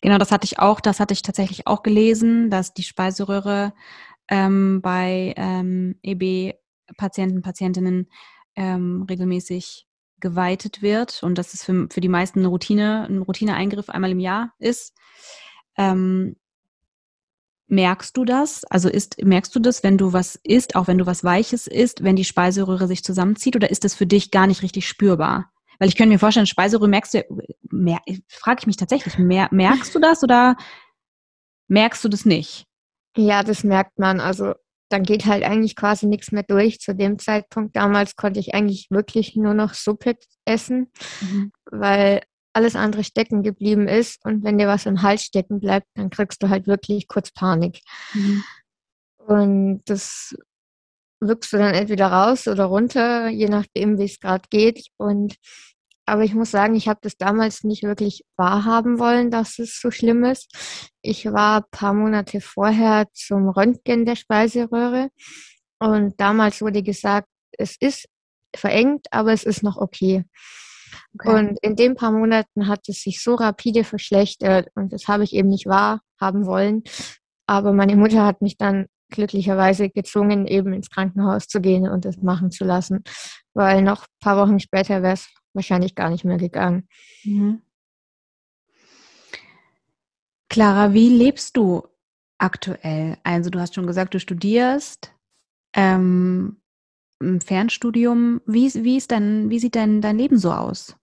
[0.01, 3.73] Genau, das hatte ich auch, das hatte ich tatsächlich auch gelesen, dass die Speiseröhre
[4.29, 8.09] ähm, bei ähm, EB-Patienten, Patientinnen
[8.55, 9.87] ähm, regelmäßig
[10.19, 14.19] geweitet wird und dass es für, für die meisten eine Routine, ein Routineeingriff einmal im
[14.19, 14.93] Jahr ist.
[15.77, 16.35] Ähm,
[17.71, 18.65] Merkst du das?
[18.65, 22.03] Also ist, merkst du das, wenn du was isst, auch wenn du was Weiches isst,
[22.03, 25.53] wenn die Speiseröhre sich zusammenzieht oder ist das für dich gar nicht richtig spürbar?
[25.79, 27.23] Weil ich könnte mir vorstellen, Speiseröhre merkst du,
[27.69, 30.57] mer, frage ich mich tatsächlich, mer, merkst du das oder
[31.69, 32.65] merkst du das nicht?
[33.15, 34.19] Ja, das merkt man.
[34.19, 34.53] Also
[34.89, 36.81] dann geht halt eigentlich quasi nichts mehr durch.
[36.81, 41.53] Zu dem Zeitpunkt damals konnte ich eigentlich wirklich nur noch Suppe essen, mhm.
[41.71, 42.21] weil
[42.53, 46.43] alles andere stecken geblieben ist und wenn dir was im Hals stecken bleibt, dann kriegst
[46.43, 47.81] du halt wirklich kurz Panik.
[48.13, 48.43] Mhm.
[49.17, 50.35] Und das
[51.19, 54.87] wirkst du dann entweder raus oder runter, je nachdem, wie es gerade geht.
[54.97, 55.35] Und
[56.05, 59.91] aber ich muss sagen, ich habe das damals nicht wirklich wahrhaben wollen, dass es so
[59.91, 60.51] schlimm ist.
[61.01, 65.09] Ich war ein paar Monate vorher zum Röntgen der Speiseröhre
[65.79, 68.07] und damals wurde gesagt, es ist
[68.55, 70.25] verengt, aber es ist noch okay.
[71.15, 71.29] Okay.
[71.33, 75.33] Und in den paar Monaten hat es sich so rapide verschlechtert und das habe ich
[75.33, 76.83] eben nicht wahrhaben wollen.
[77.45, 82.17] Aber meine Mutter hat mich dann glücklicherweise gezwungen, eben ins Krankenhaus zu gehen und das
[82.17, 83.03] machen zu lassen,
[83.53, 86.87] weil noch ein paar Wochen später wäre es wahrscheinlich gar nicht mehr gegangen.
[87.23, 87.61] Mhm.
[90.49, 91.83] Clara, wie lebst du
[92.37, 93.17] aktuell?
[93.23, 95.13] Also du hast schon gesagt, du studierst.
[95.73, 96.60] Ähm,
[97.41, 98.41] Fernstudium.
[98.45, 100.95] Wie, wie, ist dein, wie sieht dein, dein Leben so aus?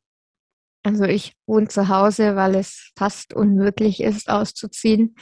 [0.85, 5.17] Also ich wohne zu Hause, weil es fast unmöglich ist, auszuziehen.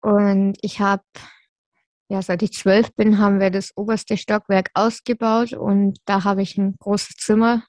[0.00, 1.04] Und ich habe,
[2.08, 6.56] ja, seit ich zwölf bin, haben wir das oberste Stockwerk ausgebaut und da habe ich
[6.58, 7.64] ein großes Zimmer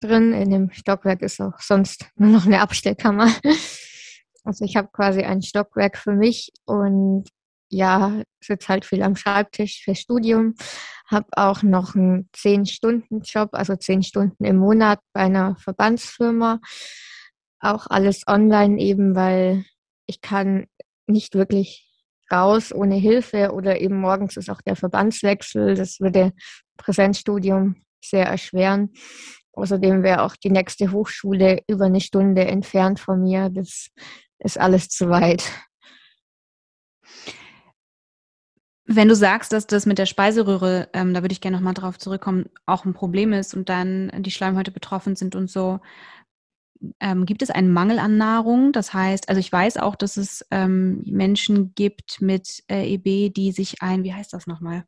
[0.00, 0.32] drin.
[0.32, 3.32] In dem Stockwerk ist auch sonst nur noch eine Abstellkammer.
[4.42, 7.28] Also ich habe quasi ein Stockwerk für mich und
[7.70, 10.54] ja, sitze halt viel am Schreibtisch für Studium,
[11.06, 16.60] habe auch noch einen zehn stunden job also zehn Stunden im Monat bei einer Verbandsfirma.
[17.60, 19.64] Auch alles online eben, weil
[20.06, 20.66] ich kann
[21.06, 21.86] nicht wirklich
[22.32, 25.74] raus ohne Hilfe oder eben morgens ist auch der Verbandswechsel.
[25.74, 26.32] Das würde
[26.76, 28.92] Präsenzstudium sehr erschweren.
[29.52, 33.50] Außerdem wäre auch die nächste Hochschule über eine Stunde entfernt von mir.
[33.50, 33.88] Das
[34.38, 35.44] ist alles zu weit.
[38.92, 41.96] Wenn du sagst, dass das mit der Speiseröhre, ähm, da würde ich gerne nochmal drauf
[41.96, 45.78] zurückkommen, auch ein Problem ist und dann die Schleimhäute betroffen sind und so,
[46.98, 48.72] ähm, gibt es einen Mangel an Nahrung?
[48.72, 53.52] Das heißt, also ich weiß auch, dass es ähm, Menschen gibt mit äh, EB, die
[53.52, 54.84] sich ein, wie heißt das nochmal?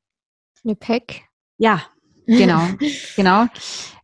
[0.64, 1.22] Eine PEC?
[1.58, 1.84] Ja,
[2.26, 2.60] genau,
[3.14, 3.46] genau.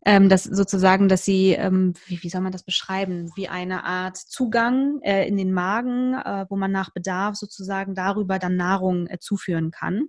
[0.08, 4.16] Ähm, das sozusagen, dass sie, ähm, wie, wie, soll man das beschreiben, wie eine Art
[4.16, 9.18] Zugang äh, in den Magen, äh, wo man nach Bedarf sozusagen darüber dann Nahrung äh,
[9.18, 10.08] zuführen kann.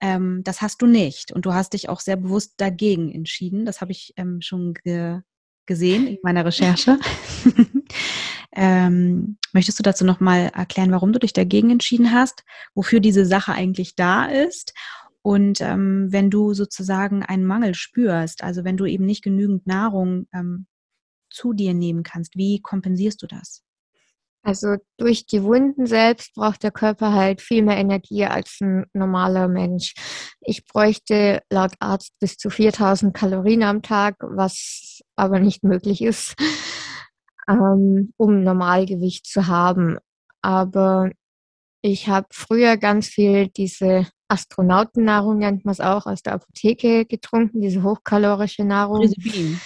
[0.00, 3.66] Ähm, das hast du nicht und du hast dich auch sehr bewusst dagegen entschieden.
[3.66, 5.18] Das habe ich ähm, schon ge
[5.66, 6.98] gesehen in meiner Recherche.
[8.54, 13.52] ähm, möchtest du dazu nochmal erklären, warum du dich dagegen entschieden hast, wofür diese Sache
[13.52, 14.74] eigentlich da ist?
[15.22, 20.26] Und ähm, wenn du sozusagen einen Mangel spürst, also wenn du eben nicht genügend Nahrung
[20.34, 20.66] ähm,
[21.30, 23.62] zu dir nehmen kannst, wie kompensierst du das?
[24.44, 29.46] Also durch die Wunden selbst braucht der Körper halt viel mehr Energie als ein normaler
[29.46, 29.94] Mensch.
[30.40, 36.34] Ich bräuchte laut Arzt bis zu 4000 Kalorien am Tag, was aber nicht möglich ist,
[37.48, 39.98] ähm, um Normalgewicht zu haben.
[40.40, 41.10] Aber
[41.80, 47.60] ich habe früher ganz viel diese Astronautennahrung, nennt man es auch, aus der Apotheke getrunken,
[47.60, 49.02] diese hochkalorische Nahrung.
[49.02, 49.60] Frisubin.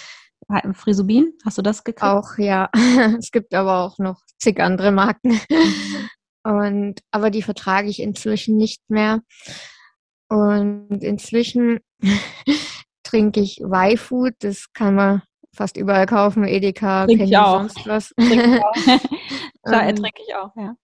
[0.73, 2.03] Frisubin, hast du das gekriegt?
[2.03, 2.69] Auch, ja.
[3.17, 5.39] es gibt aber auch noch zig andere Marken.
[6.43, 9.21] Und, aber die vertrage ich inzwischen nicht mehr.
[10.29, 11.79] Und inzwischen
[13.03, 15.21] trinke ich Y-Food, das kann man
[15.53, 18.13] fast überall kaufen, Edeka, Trink Penny, sonst was.
[18.17, 18.61] Trinke
[19.63, 20.75] trinke ich auch, ja.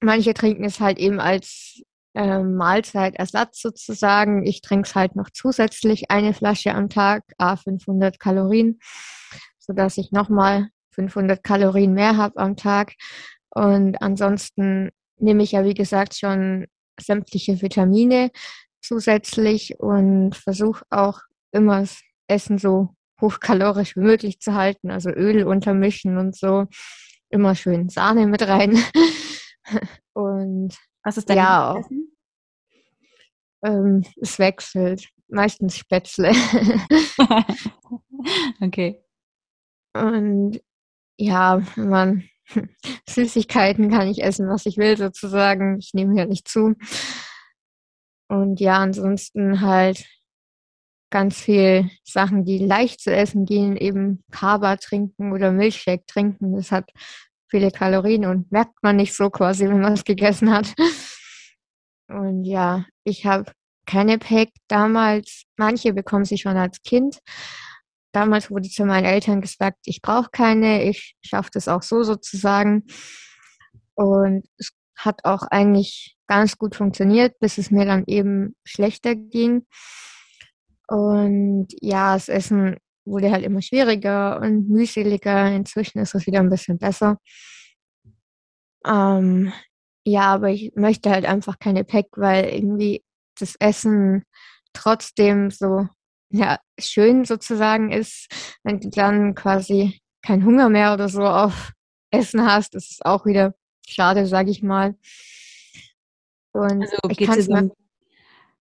[0.00, 1.82] Manche trinken es halt eben als
[2.18, 4.44] äh, Mahlzeitersatz sozusagen.
[4.44, 8.80] Ich trinke es halt noch zusätzlich eine Flasche am Tag, a 500 Kalorien,
[9.60, 12.94] sodass ich nochmal 500 Kalorien mehr habe am Tag.
[13.50, 16.66] Und ansonsten nehme ich ja, wie gesagt, schon
[17.00, 18.32] sämtliche Vitamine
[18.82, 21.20] zusätzlich und versuche auch
[21.52, 22.88] immer das Essen so
[23.20, 26.66] hochkalorisch wie möglich zu halten, also Öl untermischen und so.
[27.30, 28.76] Immer schön Sahne mit rein.
[30.14, 32.07] und was ist dein ja, Essen?
[33.62, 35.08] Ähm, es wechselt.
[35.28, 36.30] Meistens Spätzle.
[38.60, 39.02] okay.
[39.94, 40.60] Und
[41.18, 42.24] ja, man
[43.08, 45.78] Süßigkeiten kann ich essen, was ich will, sozusagen.
[45.78, 46.74] Ich nehme ja nicht zu.
[48.28, 50.06] Und ja, ansonsten halt
[51.10, 56.54] ganz viel Sachen, die leicht zu essen gehen, eben Kaba trinken oder Milchshake trinken.
[56.54, 56.90] Das hat
[57.48, 60.74] viele Kalorien und merkt man nicht so quasi, wenn man es gegessen hat.
[62.08, 63.52] Und ja, ich habe
[63.86, 65.44] keine Pack damals.
[65.56, 67.18] Manche bekommen sie schon als Kind.
[68.12, 72.84] Damals wurde zu meinen Eltern gesagt, ich brauche keine, ich schaffe das auch so sozusagen.
[73.94, 79.66] Und es hat auch eigentlich ganz gut funktioniert, bis es mir dann eben schlechter ging.
[80.88, 85.54] Und ja, das Essen wurde halt immer schwieriger und mühseliger.
[85.54, 87.18] Inzwischen ist es wieder ein bisschen besser.
[88.86, 89.52] Ähm,
[90.08, 93.04] ja, aber ich möchte halt einfach keine Pack, weil irgendwie
[93.38, 94.24] das Essen
[94.72, 95.88] trotzdem so
[96.30, 98.28] ja, schön sozusagen ist,
[98.62, 101.72] wenn du dann quasi keinen Hunger mehr oder so auf
[102.10, 102.74] Essen hast.
[102.74, 103.54] Das ist auch wieder
[103.86, 104.94] schade, sage ich mal.
[106.52, 107.70] Und also geht es dir, so,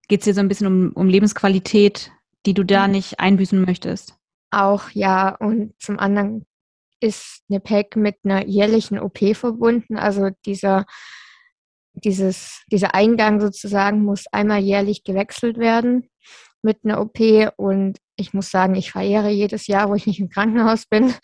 [0.10, 2.12] dir so ein bisschen um, um Lebensqualität,
[2.46, 2.94] die du da mhm.
[2.94, 4.16] nicht einbüßen möchtest?
[4.52, 5.36] Auch, ja.
[5.36, 6.46] Und zum anderen
[7.00, 9.98] ist eine PEC mit einer jährlichen OP verbunden.
[9.98, 10.86] Also dieser,
[12.04, 16.10] dieses, dieser Eingang sozusagen muss einmal jährlich gewechselt werden
[16.62, 17.20] mit einer OP.
[17.58, 21.14] Und ich muss sagen, ich verehre jedes Jahr, wo ich nicht im Krankenhaus bin.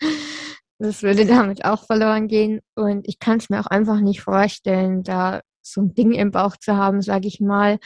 [0.80, 2.60] Das würde damit auch verloren gehen.
[2.74, 6.56] Und ich kann es mir auch einfach nicht vorstellen, da so ein Ding im Bauch
[6.56, 7.78] zu haben, sage ich mal,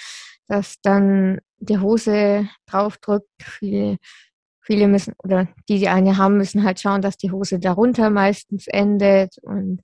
[0.46, 3.28] dass dann die Hose draufdrückt.
[3.42, 3.98] Viele
[4.68, 8.66] viele müssen, oder die, die eine haben, müssen halt schauen, dass die Hose darunter meistens
[8.66, 9.38] endet.
[9.38, 9.80] Und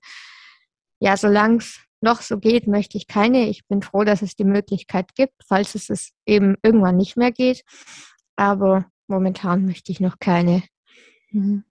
[0.99, 3.49] ja, solange es noch so geht, möchte ich keine.
[3.49, 7.31] Ich bin froh, dass es die Möglichkeit gibt, falls es es eben irgendwann nicht mehr
[7.31, 7.65] geht.
[8.37, 10.63] Aber momentan möchte ich noch keine.
[11.31, 11.65] Mhm.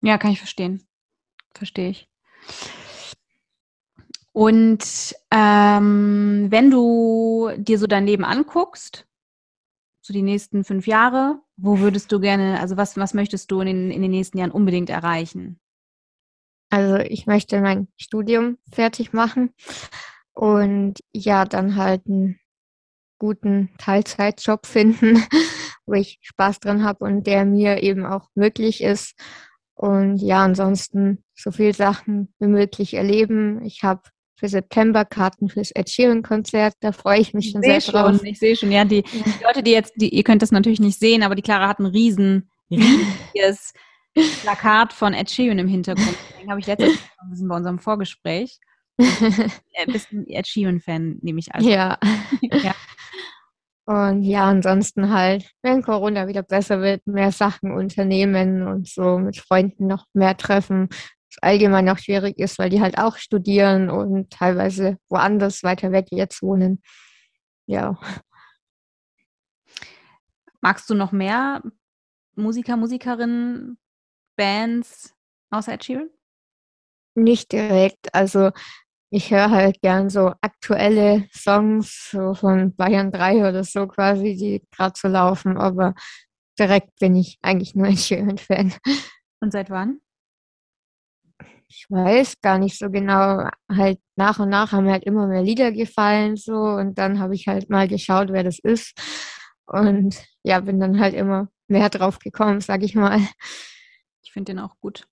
[0.00, 0.86] Ja, kann ich verstehen.
[1.54, 2.08] Verstehe ich.
[4.32, 9.06] Und ähm, wenn du dir so dein Leben anguckst,
[10.00, 13.66] so die nächsten fünf Jahre, wo würdest du gerne, also was, was möchtest du in
[13.66, 15.60] den, in den nächsten Jahren unbedingt erreichen?
[16.70, 19.54] Also ich möchte mein Studium fertig machen
[20.34, 22.38] und ja, dann halt einen
[23.18, 25.22] guten Teilzeitjob finden,
[25.86, 29.14] wo ich Spaß dran habe und der mir eben auch möglich ist.
[29.74, 33.64] Und ja, ansonsten so viel Sachen wie möglich erleben.
[33.64, 34.02] Ich habe
[34.36, 36.74] für September Karten fürs Ed Sheeran Konzert.
[36.80, 38.22] Da freue ich mich schon sehr schon, drauf.
[38.22, 40.98] Ich sehe schon, ja, die, die, Leute, die jetzt, die, ihr könnt das natürlich nicht
[40.98, 43.72] sehen, aber die Clara hat ein riesen, riesiges
[44.14, 46.16] Plakat von Ed Sheeran im Hintergrund.
[46.30, 47.00] Deswegen habe ich letztes
[47.40, 48.58] Mal bei unserem Vorgespräch.
[48.98, 51.62] Äh, bist ein Ed Sheeran-Fan, nehme ich an.
[51.62, 51.98] Ja.
[52.42, 52.74] ja.
[53.88, 59.38] Und ja, ansonsten halt, wenn Corona wieder besser wird, mehr Sachen unternehmen und so mit
[59.38, 64.30] Freunden noch mehr treffen, was allgemein noch schwierig ist, weil die halt auch studieren und
[64.30, 66.82] teilweise woanders weiter weg jetzt wohnen.
[67.66, 67.98] Ja.
[70.60, 71.62] Magst du noch mehr
[72.34, 73.78] Musiker, Musikerinnen,
[74.38, 75.14] Bands
[75.50, 76.08] außer Ed Sheeran?
[77.16, 78.14] Nicht direkt.
[78.14, 78.50] Also
[79.10, 84.62] ich höre halt gern so aktuelle Songs so von Bayern 3 oder so quasi, die
[84.70, 85.94] gerade so laufen, aber
[86.58, 88.74] direkt bin ich eigentlich nur ein Sheeran-Fan.
[89.40, 90.00] Und seit wann?
[91.68, 93.48] Ich weiß gar nicht so genau.
[93.70, 97.34] Halt nach und nach haben mir halt immer mehr Lieder gefallen so und dann habe
[97.34, 98.94] ich halt mal geschaut, wer das ist
[99.66, 103.20] und ja, bin dann halt immer mehr drauf gekommen, sag ich mal.
[104.28, 105.08] Ich finde den auch gut.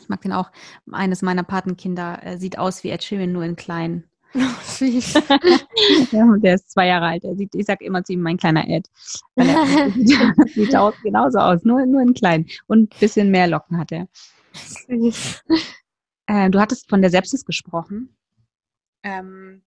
[0.00, 0.52] Ich mag den auch.
[0.92, 4.04] Eines meiner Patenkinder äh, sieht aus wie Ed Sheeran, nur in klein.
[4.34, 5.14] Oh, süß.
[6.12, 7.24] ja, der ist zwei Jahre alt.
[7.24, 8.88] Er sieht, ich sage immer zu ihm, mein kleiner Ed.
[9.34, 12.46] Weil er sieht, sieht aus, genauso aus, nur, nur in klein.
[12.66, 14.08] Und ein bisschen mehr Locken hat er.
[14.54, 15.42] Süß.
[16.28, 18.16] Äh, du hattest von der Sepsis gesprochen.
[19.02, 19.62] Ähm,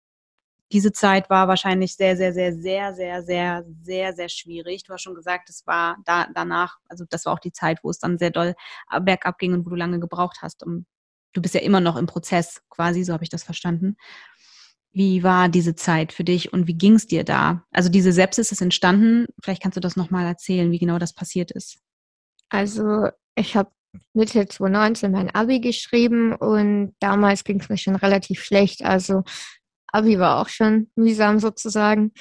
[0.74, 4.82] diese Zeit war wahrscheinlich sehr, sehr, sehr, sehr, sehr, sehr, sehr, sehr schwierig.
[4.82, 7.90] Du hast schon gesagt, es war da danach, also das war auch die Zeit, wo
[7.90, 8.56] es dann sehr doll
[9.02, 10.66] bergab ging und wo du lange gebraucht hast.
[10.66, 10.84] Um,
[11.32, 13.96] du bist ja immer noch im Prozess, quasi, so habe ich das verstanden.
[14.90, 17.62] Wie war diese Zeit für dich und wie ging es dir da?
[17.70, 19.26] Also diese Sepsis ist entstanden.
[19.44, 21.78] Vielleicht kannst du das nochmal erzählen, wie genau das passiert ist.
[22.48, 23.70] Also ich habe
[24.12, 28.84] Mitte 2019 mein Abi geschrieben und damals ging es mir schon relativ schlecht.
[28.84, 29.22] Also
[29.94, 32.12] Abi war auch schon mühsam sozusagen.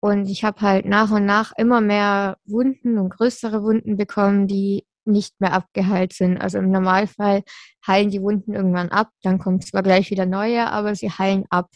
[0.00, 4.84] Und ich habe halt nach und nach immer mehr Wunden und größere Wunden bekommen, die
[5.06, 6.38] nicht mehr abgeheilt sind.
[6.38, 7.42] Also im Normalfall
[7.86, 11.70] heilen die Wunden irgendwann ab, dann kommt zwar gleich wieder neue, aber sie heilen ab.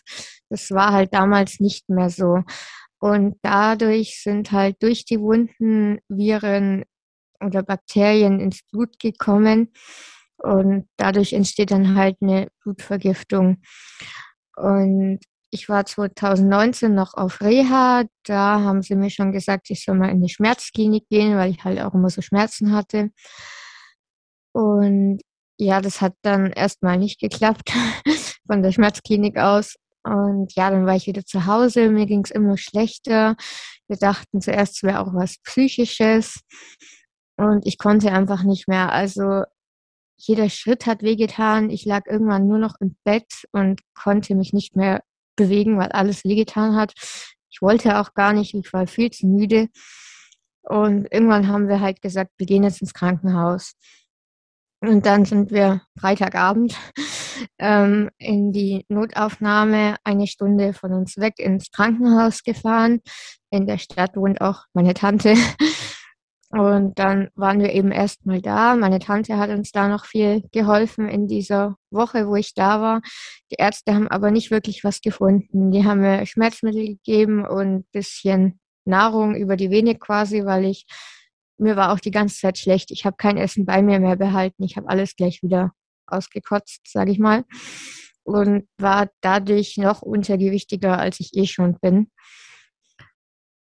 [0.50, 2.42] Das war halt damals nicht mehr so.
[2.98, 6.84] Und dadurch sind halt durch die Wunden Viren
[7.42, 9.72] oder Bakterien ins Blut gekommen
[10.36, 13.62] und dadurch entsteht dann halt eine Blutvergiftung.
[14.56, 18.04] Und ich war 2019 noch auf Reha.
[18.24, 21.64] Da haben sie mir schon gesagt, ich soll mal in die Schmerzklinik gehen, weil ich
[21.64, 23.10] halt auch immer so Schmerzen hatte.
[24.52, 25.20] Und
[25.58, 27.72] ja, das hat dann erstmal nicht geklappt
[28.46, 29.76] von der Schmerzklinik aus.
[30.02, 31.90] Und ja, dann war ich wieder zu Hause.
[31.90, 33.36] Mir ging es immer schlechter.
[33.88, 36.40] Wir dachten zuerst, es wäre auch was Psychisches.
[37.36, 38.92] Und ich konnte einfach nicht mehr.
[38.92, 39.42] Also
[40.16, 41.70] jeder Schritt hat wehgetan.
[41.70, 45.02] Ich lag irgendwann nur noch im Bett und konnte mich nicht mehr
[45.40, 46.92] bewegen, weil alles wehgetan hat.
[47.50, 49.68] Ich wollte auch gar nicht, ich war viel zu müde.
[50.62, 53.72] Und irgendwann haben wir halt gesagt, wir gehen jetzt ins Krankenhaus.
[54.82, 56.74] Und dann sind wir Freitagabend
[57.58, 63.00] ähm, in die Notaufnahme, eine Stunde von uns weg ins Krankenhaus gefahren.
[63.50, 65.34] In der Stadt wohnt auch meine Tante.
[66.50, 68.74] Und dann waren wir eben erstmal da.
[68.74, 73.02] Meine Tante hat uns da noch viel geholfen in dieser Woche, wo ich da war.
[73.52, 75.70] Die Ärzte haben aber nicht wirklich was gefunden.
[75.70, 80.86] Die haben mir Schmerzmittel gegeben und bisschen Nahrung über die Vene quasi, weil ich
[81.60, 82.90] mir war auch die ganze Zeit schlecht.
[82.90, 84.64] Ich habe kein Essen bei mir mehr behalten.
[84.64, 85.72] Ich habe alles gleich wieder
[86.06, 87.44] ausgekotzt, sage ich mal.
[88.24, 92.10] Und war dadurch noch untergewichtiger, als ich eh schon bin.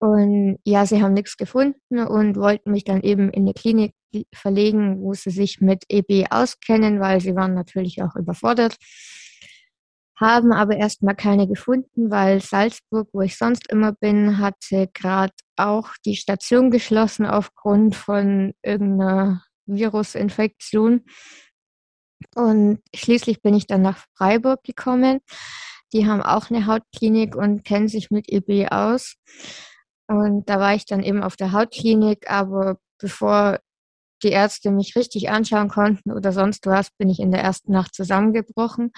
[0.00, 3.92] Und ja, sie haben nichts gefunden und wollten mich dann eben in eine Klinik
[4.34, 8.76] verlegen, wo sie sich mit EB auskennen, weil sie waren natürlich auch überfordert.
[10.18, 15.90] Haben aber erstmal keine gefunden, weil Salzburg, wo ich sonst immer bin, hatte gerade auch
[16.06, 21.04] die Station geschlossen aufgrund von irgendeiner Virusinfektion.
[22.34, 25.20] Und schließlich bin ich dann nach Freiburg gekommen.
[25.92, 29.16] Die haben auch eine Hautklinik und kennen sich mit EB aus.
[30.10, 33.60] Und da war ich dann eben auf der Hautklinik, aber bevor
[34.24, 37.94] die Ärzte mich richtig anschauen konnten oder sonst was, bin ich in der ersten Nacht
[37.94, 38.90] zusammengebrochen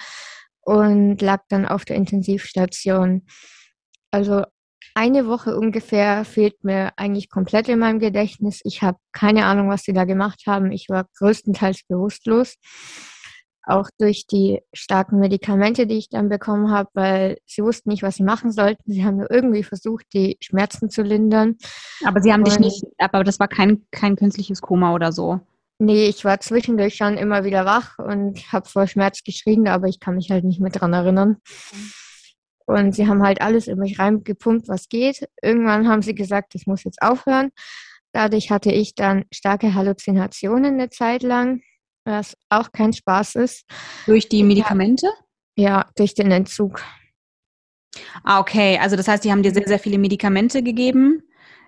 [0.61, 3.27] und lag dann auf der Intensivstation.
[4.09, 4.43] Also
[4.95, 8.61] eine Woche ungefähr fehlt mir eigentlich komplett in meinem Gedächtnis.
[8.63, 10.71] Ich habe keine Ahnung, was sie da gemacht haben.
[10.71, 12.55] Ich war größtenteils bewusstlos
[13.63, 18.15] auch durch die starken Medikamente, die ich dann bekommen habe, weil sie wussten nicht, was
[18.15, 18.91] sie machen sollten.
[18.91, 21.55] Sie haben nur irgendwie versucht, die Schmerzen zu lindern.
[22.03, 25.39] Aber sie haben Und dich nicht, aber das war kein, kein künstliches Koma oder so.
[25.79, 29.99] Nee, ich war zwischendurch schon immer wieder wach und habe vor Schmerz geschrien, aber ich
[29.99, 31.37] kann mich halt nicht mehr dran erinnern.
[32.65, 35.27] Und sie haben halt alles in mich reingepumpt, was geht.
[35.41, 37.51] Irgendwann haben sie gesagt, das muss jetzt aufhören.
[38.13, 41.61] Dadurch hatte ich dann starke Halluzinationen eine Zeit lang,
[42.05, 43.65] was auch kein Spaß ist.
[44.05, 45.07] Durch die Medikamente?
[45.55, 46.81] Ja, durch den Entzug.
[48.23, 48.79] Ah, okay.
[48.79, 51.23] Also das heißt, die haben dir sehr, sehr viele Medikamente gegeben.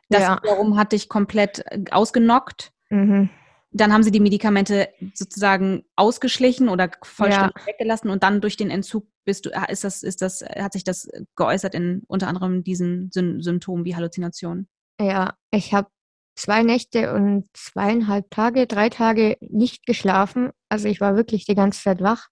[0.10, 0.40] Das ja.
[0.42, 2.72] wiederum hat dich komplett äh, ausgenockt.
[2.90, 3.30] Mhm.
[3.72, 7.68] Dann haben sie die Medikamente sozusagen ausgeschlichen oder vollständig ja.
[7.68, 10.84] weggelassen und dann durch den Entzug bist du, äh, ist das, ist das, hat sich
[10.84, 14.70] das geäußert in unter anderem diesen Symptomen wie Halluzinationen?
[15.00, 15.90] Ja, ich habe
[16.36, 20.52] zwei Nächte und zweieinhalb Tage, drei Tage nicht geschlafen.
[20.70, 22.28] Also ich war wirklich die ganze Zeit wach.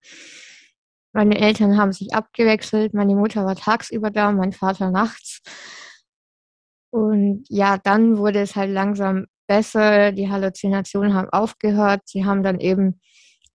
[1.13, 2.93] Meine Eltern haben sich abgewechselt.
[2.93, 5.41] Meine Mutter war tagsüber da, mein Vater nachts.
[6.91, 10.11] Und ja, dann wurde es halt langsam besser.
[10.11, 12.01] Die Halluzinationen haben aufgehört.
[12.05, 12.99] Sie haben dann eben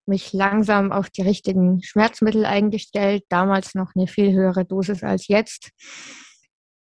[0.06, 3.24] mich langsam auf die richtigen Schmerzmittel eingestellt.
[3.28, 5.70] Damals noch eine viel höhere Dosis als jetzt.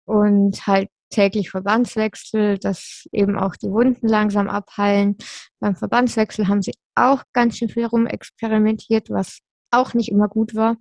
[0.04, 5.16] Und halt täglich Verbandswechsel, dass eben auch die Wunden langsam abheilen.
[5.60, 9.38] Beim Verbandswechsel haben sie auch ganz schön viel rumexperimentiert, was
[9.70, 10.76] auch nicht immer gut war,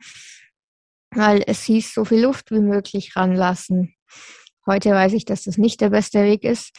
[1.12, 3.96] weil es hieß, so viel Luft wie möglich ranlassen.
[4.68, 6.76] Heute weiß ich, dass das nicht der beste Weg ist,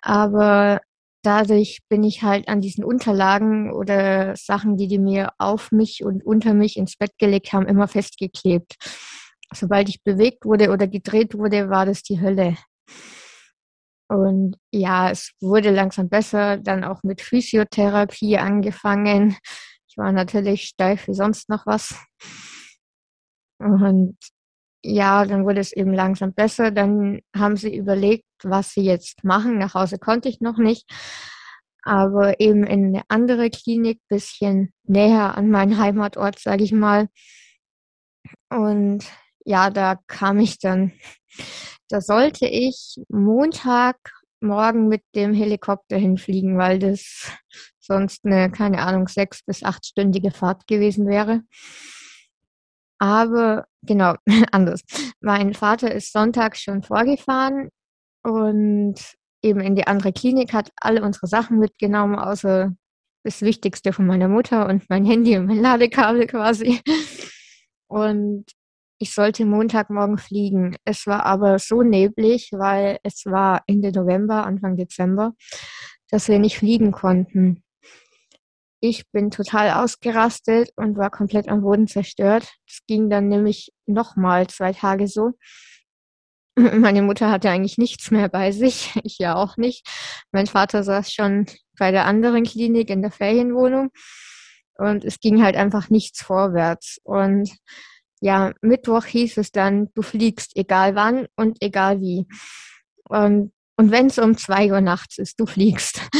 [0.00, 0.80] aber
[1.22, 6.24] dadurch bin ich halt an diesen Unterlagen oder Sachen, die die mir auf mich und
[6.24, 8.76] unter mich ins Bett gelegt haben, immer festgeklebt.
[9.52, 12.56] Sobald ich bewegt wurde oder gedreht wurde, war das die Hölle.
[14.08, 19.36] Und ja, es wurde langsam besser, dann auch mit Physiotherapie angefangen.
[19.88, 21.94] Ich war natürlich steif wie sonst noch was.
[23.58, 24.18] Und
[24.84, 26.70] ja, dann wurde es eben langsam besser.
[26.70, 29.58] Dann haben sie überlegt, was sie jetzt machen.
[29.58, 30.90] Nach Hause konnte ich noch nicht.
[31.82, 37.08] Aber eben in eine andere Klinik, bisschen näher an meinen Heimatort, sage ich mal.
[38.50, 39.04] Und
[39.44, 40.92] ja, da kam ich dann.
[41.88, 47.30] Da sollte ich Montagmorgen mit dem Helikopter hinfliegen, weil das
[47.78, 51.42] sonst eine, keine Ahnung, sechs bis achtstündige Fahrt gewesen wäre.
[52.98, 54.14] Aber genau,
[54.52, 54.82] anders.
[55.20, 57.68] Mein Vater ist Sonntag schon vorgefahren
[58.22, 58.94] und
[59.42, 62.74] eben in die andere Klinik, hat alle unsere Sachen mitgenommen, außer
[63.24, 66.80] das Wichtigste von meiner Mutter und mein Handy und mein Ladekabel quasi.
[67.88, 68.46] Und
[68.98, 70.76] ich sollte Montagmorgen fliegen.
[70.84, 75.34] Es war aber so neblig, weil es war Ende November, Anfang Dezember,
[76.10, 77.62] dass wir nicht fliegen konnten.
[78.80, 82.52] Ich bin total ausgerastet und war komplett am Boden zerstört.
[82.68, 85.32] Es ging dann nämlich nochmal zwei Tage so.
[86.56, 89.88] Meine Mutter hatte eigentlich nichts mehr bei sich, ich ja auch nicht.
[90.32, 91.46] Mein Vater saß schon
[91.78, 93.90] bei der anderen Klinik in der Ferienwohnung
[94.76, 97.00] und es ging halt einfach nichts vorwärts.
[97.04, 97.50] Und
[98.24, 102.26] ja, Mittwoch hieß es dann, du fliegst egal wann und egal wie.
[103.06, 106.00] Und, und wenn es um zwei Uhr nachts ist, du fliegst.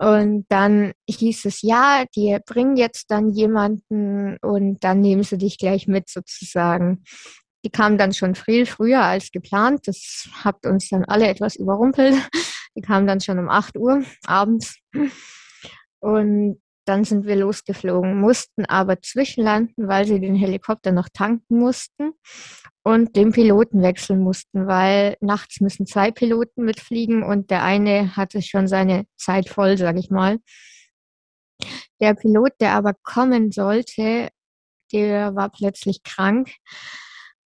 [0.00, 5.58] Und dann hieß es, ja, die bringen jetzt dann jemanden und dann nehmen sie dich
[5.58, 7.02] gleich mit sozusagen.
[7.64, 9.88] Die kamen dann schon viel früher als geplant.
[9.88, 12.14] Das hat uns dann alle etwas überrumpelt.
[12.76, 14.78] Die kamen dann schon um 8 Uhr abends.
[15.98, 22.12] Und dann sind wir losgeflogen, mussten aber zwischenlanden, weil sie den Helikopter noch tanken mussten
[22.82, 28.40] und den Piloten wechseln mussten, weil nachts müssen zwei Piloten mitfliegen und der eine hatte
[28.40, 30.38] schon seine Zeit voll, sag ich mal.
[32.00, 34.30] Der Pilot, der aber kommen sollte,
[34.92, 36.50] der war plötzlich krank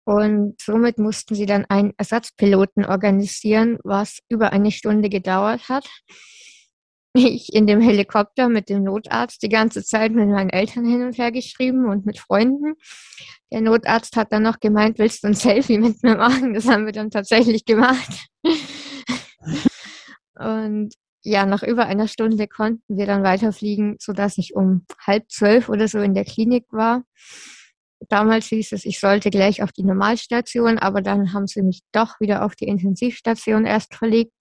[0.03, 5.87] und somit mussten sie dann einen Ersatzpiloten organisieren, was über eine Stunde gedauert hat
[7.13, 11.17] ich in dem Helikopter mit dem Notarzt die ganze Zeit mit meinen Eltern hin und
[11.17, 12.73] her geschrieben und mit Freunden.
[13.51, 16.53] Der Notarzt hat dann noch gemeint, willst du ein Selfie mit mir machen?
[16.53, 18.29] Das haben wir dann tatsächlich gemacht.
[20.35, 20.93] und
[21.23, 25.87] ja, nach über einer Stunde konnten wir dann weiterfliegen, sodass ich um halb zwölf oder
[25.87, 27.03] so in der Klinik war.
[28.09, 32.19] Damals hieß es, ich sollte gleich auf die Normalstation, aber dann haben sie mich doch
[32.19, 34.33] wieder auf die Intensivstation erst verlegt.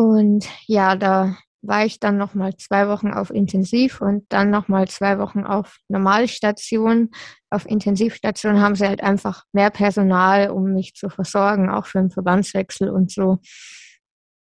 [0.00, 5.18] Und ja, da war ich dann nochmal zwei Wochen auf Intensiv und dann nochmal zwei
[5.18, 7.10] Wochen auf Normalstation.
[7.50, 12.10] Auf Intensivstation haben sie halt einfach mehr Personal, um mich zu versorgen, auch für den
[12.10, 13.40] Verbandswechsel und so.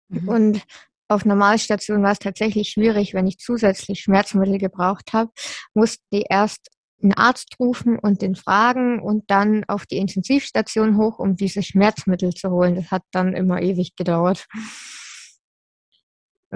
[0.08, 0.28] Mhm.
[0.28, 0.62] Und
[1.06, 5.30] auf Normalstation war es tatsächlich schwierig, wenn ich zusätzlich Schmerzmittel gebraucht habe,
[5.74, 6.70] mussten die erst
[7.00, 12.34] einen Arzt rufen und den fragen und dann auf die Intensivstation hoch, um diese Schmerzmittel
[12.34, 12.74] zu holen.
[12.74, 14.46] Das hat dann immer ewig gedauert.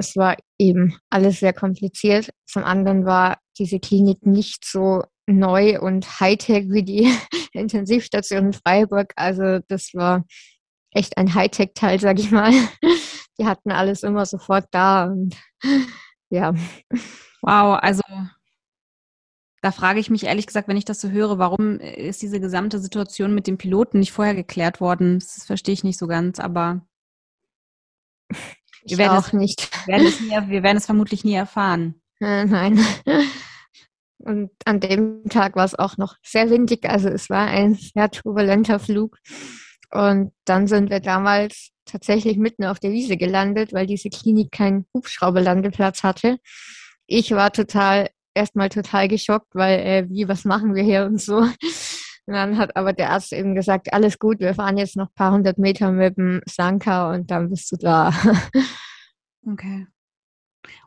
[0.00, 2.30] Es war eben alles sehr kompliziert.
[2.46, 7.12] Zum anderen war diese Klinik nicht so neu und Hightech wie die
[7.52, 9.12] Intensivstation in Freiburg.
[9.16, 10.24] Also das war
[10.90, 12.52] echt ein Hightech-Teil, sag ich mal.
[13.38, 15.34] Die hatten alles immer sofort da und
[16.30, 16.52] ja.
[17.40, 18.02] Wow, also
[19.62, 22.78] da frage ich mich ehrlich gesagt, wenn ich das so höre, warum ist diese gesamte
[22.78, 25.20] Situation mit dem Piloten nicht vorher geklärt worden?
[25.20, 26.86] Das verstehe ich nicht so ganz, aber
[28.84, 29.86] wir werden, es, nicht.
[29.86, 31.94] Werden es nie, wir werden es vermutlich nie erfahren.
[32.22, 32.78] Äh, nein.
[34.18, 38.10] Und an dem Tag war es auch noch sehr windig, also es war ein sehr
[38.10, 39.16] turbulenter Flug.
[39.90, 44.84] Und dann sind wir damals tatsächlich mitten auf der Wiese gelandet, weil diese Klinik keinen
[44.92, 46.36] Hubschrauberlandeplatz hatte.
[47.06, 51.48] Ich war total, erstmal total geschockt, weil, äh, wie, was machen wir hier und so.
[52.26, 55.14] Und dann hat aber der Arzt eben gesagt, alles gut, wir fahren jetzt noch ein
[55.14, 58.12] paar hundert Meter mit dem Sanka und dann bist du da.
[59.46, 59.86] Okay.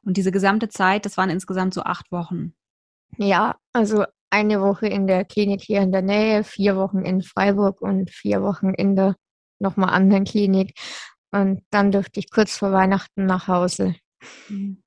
[0.04, 2.54] Und diese gesamte Zeit, das waren insgesamt so acht Wochen.
[3.18, 7.82] Ja, also eine Woche in der Klinik hier in der Nähe, vier Wochen in Freiburg
[7.82, 9.16] und vier Wochen in der
[9.60, 10.78] nochmal anderen Klinik.
[11.32, 13.96] Und dann dürfte ich kurz vor Weihnachten nach Hause.
[14.50, 14.84] Mhm.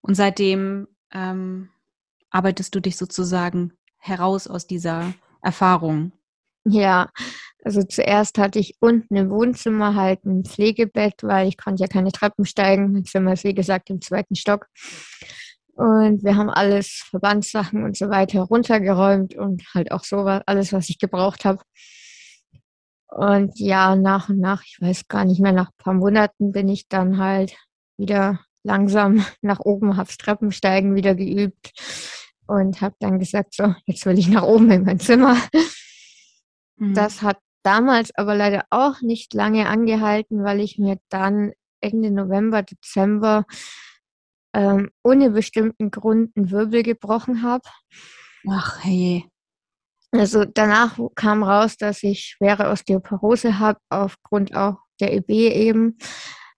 [0.00, 1.70] Und seitdem ähm,
[2.30, 3.72] arbeitest du dich sozusagen
[4.02, 6.12] heraus aus dieser Erfahrung?
[6.64, 7.08] Ja,
[7.64, 12.12] also zuerst hatte ich unten im Wohnzimmer halt ein Pflegebett, weil ich konnte ja keine
[12.12, 12.92] Treppen steigen.
[12.92, 14.66] Mein Zimmer ist wie gesagt im zweiten Stock.
[15.74, 20.88] Und wir haben alles, Verbandssachen und so weiter runtergeräumt und halt auch so alles, was
[20.88, 21.62] ich gebraucht habe.
[23.08, 26.68] Und ja, nach und nach, ich weiß gar nicht mehr, nach ein paar Monaten bin
[26.68, 27.56] ich dann halt
[27.96, 31.72] wieder langsam nach oben, hab's Treppensteigen wieder geübt
[32.52, 35.36] und habe dann gesagt, so, jetzt will ich nach oben in mein Zimmer.
[36.76, 36.94] Mhm.
[36.94, 42.62] Das hat damals aber leider auch nicht lange angehalten, weil ich mir dann Ende November,
[42.62, 43.44] Dezember
[44.54, 47.64] ähm, ohne bestimmten Grund einen Wirbel gebrochen habe.
[48.48, 49.24] Ach hey.
[50.10, 55.96] Also danach kam raus, dass ich schwere Osteoporose habe, aufgrund auch der EB eben.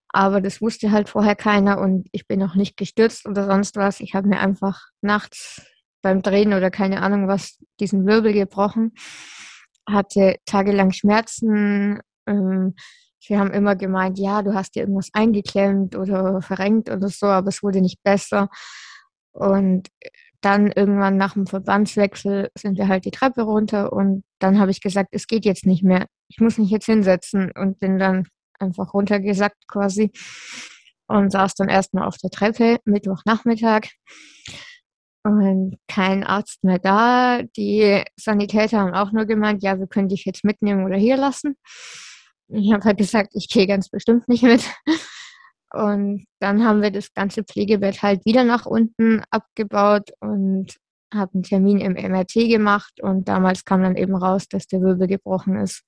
[0.09, 4.01] Aber das wusste halt vorher keiner und ich bin auch nicht gestürzt oder sonst was.
[4.01, 5.63] Ich habe mir einfach nachts
[6.05, 8.93] beim Drehen oder keine Ahnung was diesen Wirbel gebrochen,
[9.89, 12.01] hatte tagelang Schmerzen.
[12.27, 12.75] Ähm,
[13.19, 17.49] sie haben immer gemeint, ja, du hast dir irgendwas eingeklemmt oder verrenkt oder so, aber
[17.49, 18.49] es wurde nicht besser.
[19.33, 19.89] Und
[20.43, 24.83] dann irgendwann nach dem Verbandswechsel sind wir halt die Treppe runter und dann habe ich
[24.83, 26.07] gesagt, es geht jetzt nicht mehr.
[26.29, 28.29] Ich muss mich jetzt hinsetzen und bin dann
[28.59, 30.13] einfach runtergesackt quasi
[31.07, 33.89] und saß dann erstmal auf der Treppe Mittwochnachmittag
[35.25, 37.43] und kein Arzt mehr da.
[37.57, 41.57] Die Sanitäter haben auch nur gemeint, ja, wir können dich jetzt mitnehmen oder hier lassen.
[42.49, 44.65] Ich habe halt gesagt, ich gehe ganz bestimmt nicht mit.
[45.73, 50.77] Und dann haben wir das ganze Pflegebett halt wieder nach unten abgebaut und
[51.13, 55.09] habe einen Termin im MRT gemacht und damals kam dann eben raus, dass der Wirbel
[55.09, 55.83] gebrochen ist.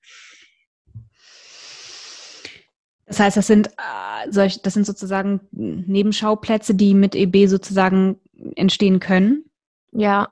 [3.05, 8.19] Das heißt, das sind, äh, das sind sozusagen Nebenschauplätze, die mit EB sozusagen
[8.55, 9.45] entstehen können?
[9.91, 10.29] Ja.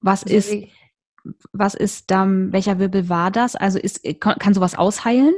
[0.00, 0.68] Was also ist,
[1.52, 3.56] was ist dann, welcher Wirbel war das?
[3.56, 5.34] Also ist, kann sowas ausheilen?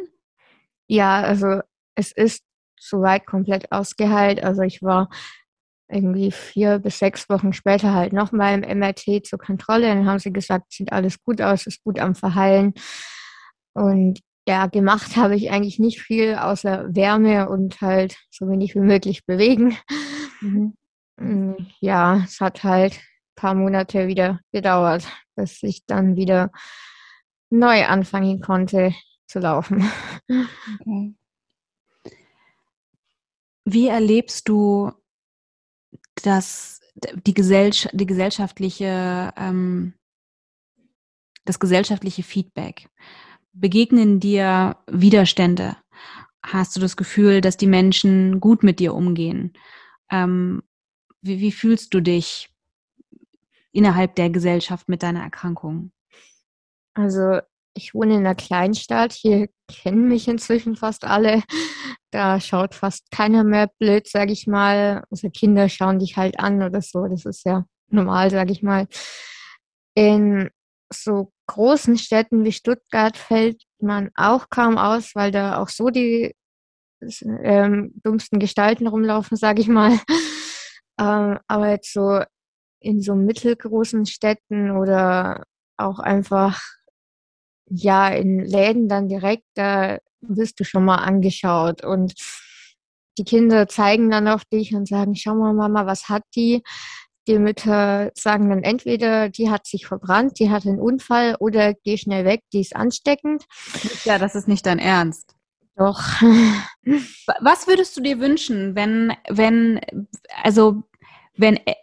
[0.86, 1.60] Ja, also
[1.94, 2.42] es ist
[2.78, 4.42] soweit komplett ausgeheilt.
[4.42, 5.08] Also ich war
[5.88, 9.88] irgendwie vier bis sechs Wochen später halt nochmal im MRT zur Kontrolle.
[9.88, 12.74] Dann haben sie gesagt, sieht alles gut aus, ist gut am Verheilen.
[13.72, 18.80] Und ja, gemacht habe ich eigentlich nicht viel außer Wärme und halt so wenig wie
[18.80, 19.76] möglich bewegen.
[20.40, 20.74] Mhm.
[21.20, 25.06] Mm, ja, es hat halt ein paar Monate wieder gedauert,
[25.36, 26.50] bis ich dann wieder
[27.50, 28.94] neu anfangen konnte
[29.26, 29.84] zu laufen.
[33.64, 34.92] Wie erlebst du
[36.22, 39.94] das, die, Gesell die gesellschaftliche, ähm,
[41.44, 42.88] das gesellschaftliche Feedback?
[43.52, 45.76] Begegnen dir Widerstände?
[46.42, 49.52] Hast du das Gefühl, dass die Menschen gut mit dir umgehen?
[50.10, 50.62] Ähm,
[51.22, 52.50] wie, wie fühlst du dich
[53.72, 55.92] innerhalb der Gesellschaft mit deiner Erkrankung?
[56.94, 57.40] Also
[57.74, 59.12] ich wohne in einer Kleinstadt.
[59.12, 61.42] Hier kennen mich inzwischen fast alle.
[62.10, 65.04] Da schaut fast keiner mehr blöd, sage ich mal.
[65.10, 67.06] Also Kinder schauen dich halt an oder so.
[67.06, 68.88] Das ist ja normal, sage ich mal.
[69.94, 70.50] In
[70.92, 76.34] so großen Städten wie Stuttgart fällt man auch kaum aus, weil da auch so die
[77.22, 79.98] ähm, dummsten Gestalten rumlaufen, sage ich mal.
[81.00, 82.22] Ähm, aber jetzt so
[82.80, 85.44] in so mittelgroßen Städten oder
[85.76, 86.60] auch einfach
[87.66, 92.14] ja in Läden dann direkt, da wirst du schon mal angeschaut und
[93.18, 96.62] die Kinder zeigen dann auf dich und sagen, schau mal Mama, was hat die?
[97.28, 101.96] Die Mütter sagen dann entweder, die hat sich verbrannt, die hat einen Unfall oder geh
[101.96, 103.44] schnell weg, die ist ansteckend.
[104.04, 105.34] Ja, das ist nicht dein Ernst.
[105.76, 106.00] Doch.
[107.40, 109.80] Was würdest du dir wünschen, wenn, wenn,
[110.42, 110.82] also,
[111.40, 111.74] wenn, äh,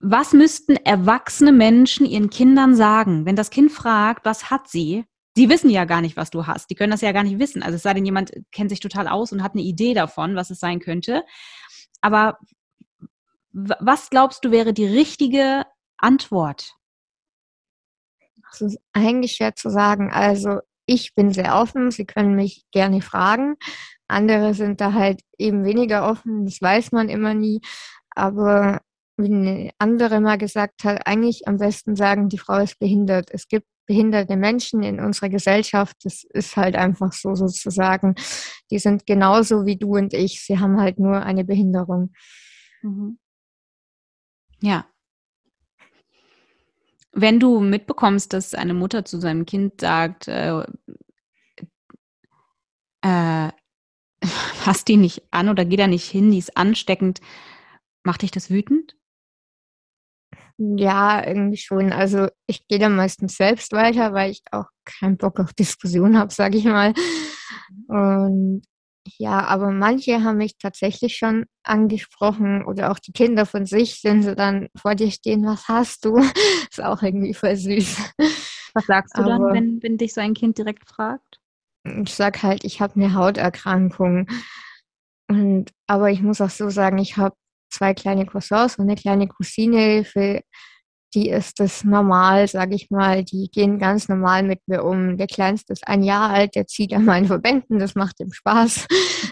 [0.00, 5.04] was müssten erwachsene Menschen ihren Kindern sagen, wenn das Kind fragt, was hat sie?
[5.36, 6.70] Die wissen ja gar nicht, was du hast.
[6.70, 7.62] Die können das ja gar nicht wissen.
[7.62, 10.50] Also es sei denn, jemand kennt sich total aus und hat eine Idee davon, was
[10.50, 11.24] es sein könnte.
[12.00, 12.38] Aber
[13.52, 15.64] was glaubst du wäre die richtige
[15.96, 16.74] Antwort?
[18.50, 20.10] Das ist eigentlich schwer zu sagen.
[20.12, 23.56] Also ich bin sehr offen, Sie können mich gerne fragen.
[24.06, 27.60] Andere sind da halt eben weniger offen, das weiß man immer nie.
[28.10, 28.80] Aber
[29.16, 33.30] wie eine andere mal gesagt hat, eigentlich am besten sagen, die Frau ist behindert.
[33.30, 35.96] Es gibt behinderte Menschen in unserer Gesellschaft.
[36.04, 38.14] Das ist halt einfach so sozusagen.
[38.70, 40.44] Die sind genauso wie du und ich.
[40.44, 42.12] Sie haben halt nur eine Behinderung.
[42.82, 43.18] Mhm.
[44.60, 44.86] Ja.
[47.12, 50.64] Wenn du mitbekommst, dass eine Mutter zu seinem Kind sagt, äh,
[53.02, 53.50] äh,
[54.24, 57.20] fass die nicht an oder geh da nicht hin, die ist ansteckend,
[58.02, 58.96] macht dich das wütend?
[60.58, 61.92] Ja, irgendwie schon.
[61.92, 66.32] Also ich gehe dann meistens selbst weiter, weil ich auch keinen Bock auf Diskussion habe,
[66.32, 66.94] sage ich mal.
[67.88, 68.62] Und
[69.18, 74.22] ja, aber manche haben mich tatsächlich schon angesprochen oder auch die Kinder von sich, wenn
[74.22, 76.18] sie dann vor dir stehen, was hast du?
[76.70, 78.12] ist auch irgendwie voll süß.
[78.74, 81.38] Was sagst du aber, dann, wenn, wenn dich so ein Kind direkt fragt?
[81.84, 84.26] Ich sag halt, ich habe eine Hauterkrankung.
[85.28, 87.36] Und aber ich muss auch so sagen, ich habe
[87.74, 90.40] zwei kleine Cousins und eine kleine Cousine, für
[91.14, 93.24] die ist das normal, sage ich mal.
[93.24, 95.16] Die gehen ganz normal mit mir um.
[95.16, 98.86] Der Kleinste ist ein Jahr alt, der zieht an meinen Verbänden, das macht ihm Spaß.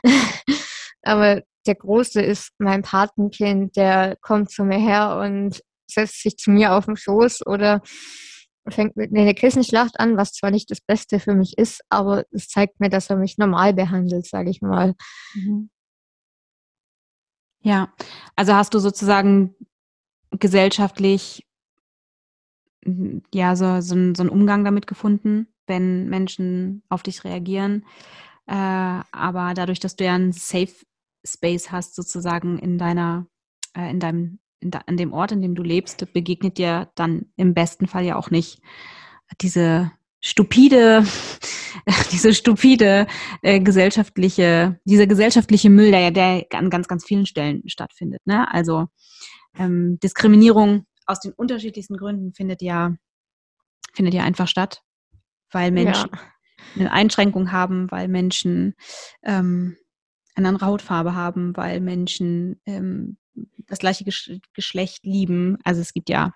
[1.03, 6.51] Aber der Große ist mein Patenkind, der kommt zu mir her und setzt sich zu
[6.51, 7.83] mir auf den Schoß oder
[8.69, 12.25] fängt mit mir eine Kissenschlacht an, was zwar nicht das Beste für mich ist, aber
[12.31, 14.95] es zeigt mir, dass er mich normal behandelt, sage ich mal.
[15.35, 15.71] Mhm.
[17.63, 17.93] Ja,
[18.37, 19.55] also hast du sozusagen
[20.31, 21.47] gesellschaftlich
[23.33, 27.85] ja so, so, so einen Umgang damit gefunden, wenn Menschen auf dich reagieren.
[28.47, 30.75] Äh, aber dadurch, dass du ja einen Safe
[31.25, 33.27] Space hast, sozusagen in deiner,
[33.77, 37.27] äh, in deinem, in, de, in dem Ort, in dem du lebst, begegnet dir dann
[37.37, 38.61] im besten Fall ja auch nicht
[39.41, 39.93] diese
[40.23, 41.05] stupide,
[42.13, 43.07] diese stupide
[43.43, 48.23] äh, gesellschaftliche, dieser gesellschaftliche Müll, der ja der an ganz, ganz vielen Stellen stattfindet.
[48.25, 48.51] Ne?
[48.51, 48.87] Also
[49.59, 52.95] ähm, Diskriminierung aus den unterschiedlichsten Gründen findet ja,
[53.93, 54.83] findet ja einfach statt,
[55.51, 56.21] weil Menschen ja.
[56.77, 58.75] eine Einschränkung haben, weil Menschen
[59.23, 59.77] ähm,
[60.35, 63.19] eine andere Hautfarbe haben, weil Menschen ähm,
[63.67, 65.59] das gleiche Geschlecht lieben.
[65.65, 66.33] Also es gibt ja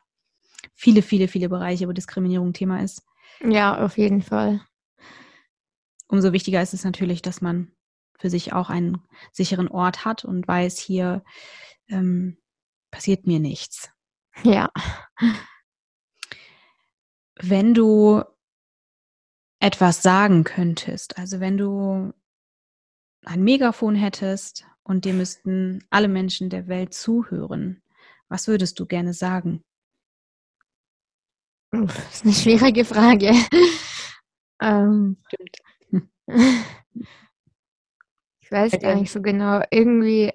[0.74, 3.02] viele, viele, viele Bereiche, wo Diskriminierung Thema ist.
[3.40, 4.60] Ja, auf jeden Fall.
[6.08, 7.72] Umso wichtiger ist es natürlich, dass man
[8.18, 8.98] für sich auch einen
[9.32, 11.22] sicheren Ort hat und weiß, hier
[11.88, 12.38] ähm,
[12.90, 13.90] passiert mir nichts.
[14.42, 14.70] Ja.
[17.38, 18.22] Wenn du
[19.60, 22.12] etwas sagen könntest, also wenn du
[23.24, 27.82] ein Megafon hättest und dir müssten alle Menschen der Welt zuhören,
[28.28, 29.64] was würdest du gerne sagen?
[31.84, 33.32] Das ist eine schwierige Frage.
[34.62, 36.12] ähm, Stimmt.
[38.40, 39.62] ich weiß gar nicht so genau.
[39.70, 40.32] Irgendwie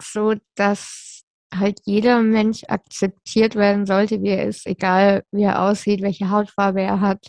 [0.00, 1.22] so, dass
[1.54, 6.82] halt jeder Mensch akzeptiert werden sollte, wie er ist, egal wie er aussieht, welche Hautfarbe
[6.82, 7.26] er hat,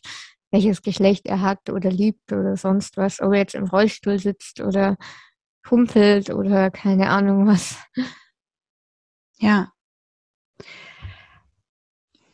[0.52, 4.60] welches Geschlecht er hat oder liebt oder sonst was, ob er jetzt im Rollstuhl sitzt
[4.62, 4.98] oder
[5.70, 7.78] humpelt oder keine Ahnung was.
[9.40, 9.72] Ja,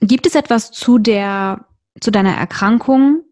[0.05, 1.65] Gibt es etwas zu der,
[1.99, 3.23] zu deiner Erkrankung,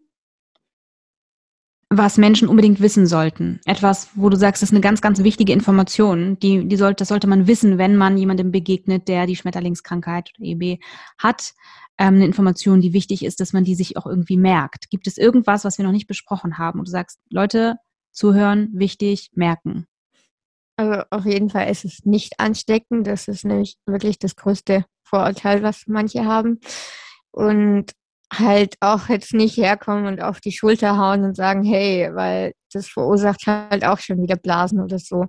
[1.88, 3.60] was Menschen unbedingt wissen sollten?
[3.64, 7.08] Etwas, wo du sagst, das ist eine ganz, ganz wichtige Information, die, die sollte, das
[7.08, 10.80] sollte man wissen, wenn man jemandem begegnet, der die Schmetterlingskrankheit oder EB
[11.18, 11.54] hat.
[11.96, 14.90] Ähm, eine Information, die wichtig ist, dass man die sich auch irgendwie merkt.
[14.90, 16.80] Gibt es irgendwas, was wir noch nicht besprochen haben?
[16.80, 17.76] Und du sagst, Leute,
[18.10, 19.86] zuhören, wichtig, merken.
[20.76, 23.06] Also auf jeden Fall ist es nicht ansteckend.
[23.06, 26.60] Das ist nämlich wirklich das größte Vorurteil, was manche haben.
[27.30, 27.92] Und
[28.32, 32.88] halt auch jetzt nicht herkommen und auf die Schulter hauen und sagen, hey, weil das
[32.88, 35.26] verursacht halt auch schon wieder Blasen oder so.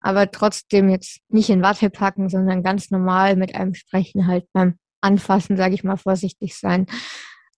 [0.00, 4.78] Aber trotzdem jetzt nicht in Watte packen, sondern ganz normal mit einem Sprechen halt beim
[5.00, 6.86] Anfassen, sage ich mal, vorsichtig sein.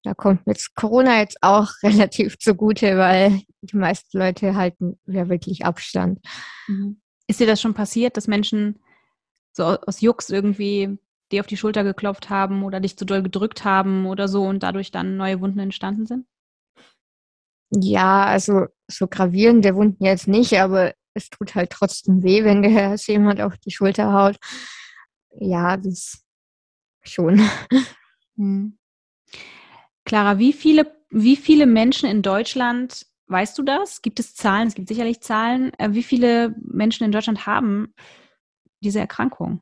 [0.03, 5.65] Da kommt jetzt Corona jetzt auch relativ zugute, weil die meisten Leute halten ja wirklich
[5.65, 6.21] Abstand.
[6.69, 7.01] Mhm.
[7.27, 8.79] Ist dir das schon passiert, dass Menschen
[9.53, 10.99] so aus Jux irgendwie
[11.33, 14.63] dir auf die Schulter geklopft haben oder dich zu doll gedrückt haben oder so und
[14.63, 16.27] dadurch dann neue Wunden entstanden sind?
[17.71, 22.95] Ja, also so gravierende Wunden jetzt nicht, aber es tut halt trotzdem weh, wenn dir
[23.07, 24.37] jemand auf die Schulter haut.
[25.39, 26.23] Ja, das
[27.03, 27.41] schon.
[28.37, 28.79] Hm.
[30.05, 34.03] Clara, wie viele, wie viele Menschen in Deutschland, weißt du das?
[34.03, 34.69] Gibt es Zahlen?
[34.69, 35.73] Es gibt sicherlich Zahlen.
[35.79, 37.95] Äh, wie viele Menschen in Deutschland haben
[38.81, 39.61] diese Erkrankung?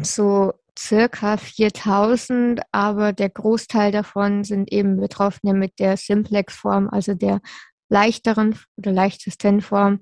[0.00, 7.40] So circa 4000, aber der Großteil davon sind eben Betroffene mit der Simplex-Form, also der
[7.88, 10.00] leichteren oder leichtesten Form.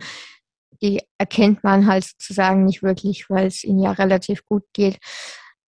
[0.80, 4.98] Die erkennt man halt sozusagen nicht wirklich, weil es ihnen ja relativ gut geht.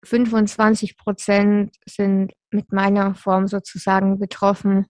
[0.06, 4.88] 25 Prozent sind mit meiner Form sozusagen betroffen,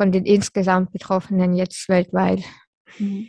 [0.00, 2.42] von den insgesamt Betroffenen jetzt weltweit.
[2.98, 3.28] Mhm.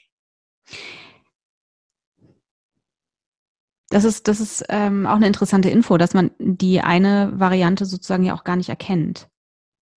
[3.90, 8.24] Das ist, das ist ähm, auch eine interessante Info, dass man die eine Variante sozusagen
[8.24, 9.28] ja auch gar nicht erkennt.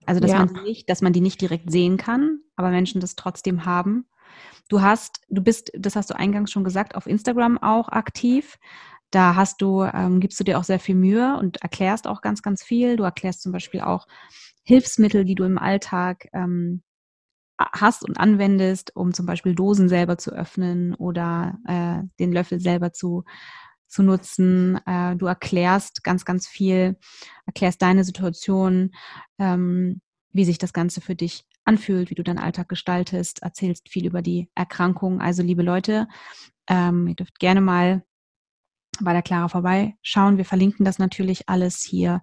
[0.05, 0.45] Also dass ja.
[0.45, 4.09] man nicht, dass man die nicht direkt sehen kann, aber Menschen das trotzdem haben.
[4.69, 8.59] Du hast, du bist, das hast du eingangs schon gesagt, auf Instagram auch aktiv.
[9.13, 12.43] Da hast du, ähm, gibst du dir auch sehr viel Mühe und erklärst auch ganz,
[12.43, 12.97] ganz viel.
[12.97, 14.09] Du erklärst zum Beispiel auch
[14.65, 16.83] Hilfsmittel, die du im Alltag ähm,
[17.59, 22.93] hast und anwendest, um zum Beispiel Dosen selber zu öffnen oder äh, den Löffel selber
[22.93, 23.25] zu
[23.95, 24.81] zu nutzen.
[24.87, 26.97] Äh, du erklärst ganz, ganz viel,
[27.47, 28.91] erklärst deine Situation,
[29.39, 30.01] ähm,
[30.33, 34.21] wie sich das Ganze für dich anfühlt, wie du deinen Alltag gestaltest, erzählst viel über
[34.21, 35.21] die Erkrankung.
[35.21, 36.09] Also liebe Leute,
[36.69, 38.05] ähm, ihr dürft gerne mal
[39.01, 40.37] bei der Clara vorbeischauen.
[40.37, 42.23] Wir verlinken das natürlich alles hier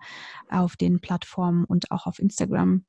[0.50, 2.86] auf den Plattformen und auch auf Instagram.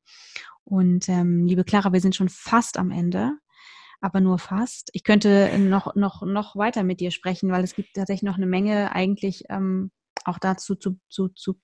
[0.64, 3.33] Und ähm, liebe Clara, wir sind schon fast am Ende
[4.03, 4.91] aber nur fast.
[4.93, 8.47] Ich könnte noch, noch, noch weiter mit dir sprechen, weil es gibt tatsächlich noch eine
[8.47, 9.93] Menge eigentlich ähm,
[10.24, 11.61] auch dazu zu, zu, zu,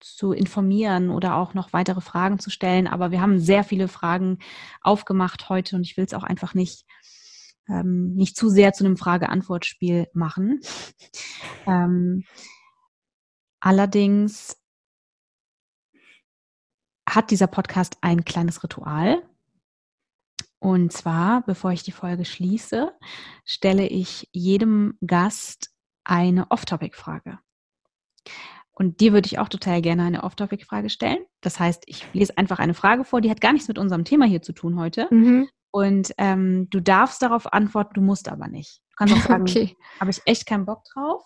[0.00, 2.88] zu informieren oder auch noch weitere Fragen zu stellen.
[2.88, 4.38] Aber wir haben sehr viele Fragen
[4.80, 6.84] aufgemacht heute und ich will es auch einfach nicht,
[7.70, 10.60] ähm, nicht zu sehr zu einem Frage-Antwort-Spiel machen.
[11.66, 12.24] ähm,
[13.60, 14.56] allerdings
[17.08, 19.22] hat dieser Podcast ein kleines Ritual.
[20.58, 22.92] Und zwar, bevor ich die Folge schließe,
[23.44, 25.70] stelle ich jedem Gast
[26.04, 27.38] eine Off-Topic-Frage.
[28.72, 31.18] Und dir würde ich auch total gerne eine Off-Topic-Frage stellen.
[31.40, 34.26] Das heißt, ich lese einfach eine Frage vor, die hat gar nichts mit unserem Thema
[34.26, 35.06] hier zu tun heute.
[35.10, 35.48] Mhm.
[35.72, 38.80] Und ähm, du darfst darauf antworten, du musst aber nicht.
[38.90, 39.76] Du kannst auch sagen, okay.
[40.00, 41.22] habe ich echt keinen Bock drauf.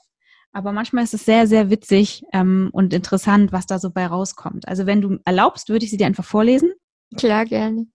[0.52, 4.68] Aber manchmal ist es sehr, sehr witzig ähm, und interessant, was da so bei rauskommt.
[4.68, 6.72] Also wenn du erlaubst, würde ich sie dir einfach vorlesen.
[7.16, 7.86] Klar, gerne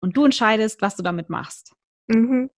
[0.00, 1.74] und du entscheidest, was du damit machst.
[2.08, 2.50] Mhm.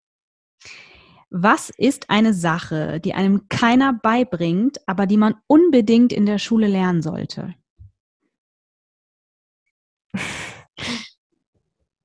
[1.31, 6.69] Was ist eine Sache, die einem keiner beibringt, aber die man unbedingt in der Schule
[6.69, 7.55] lernen sollte?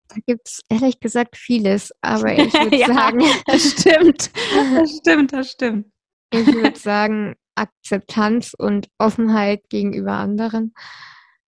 [0.08, 3.22] Da gibt es ehrlich gesagt vieles, aber ich würde ja, sagen.
[3.46, 4.32] Das stimmt.
[4.74, 5.92] Das stimmt, das stimmt.
[6.32, 10.74] Ich würde sagen, Akzeptanz und Offenheit gegenüber anderen.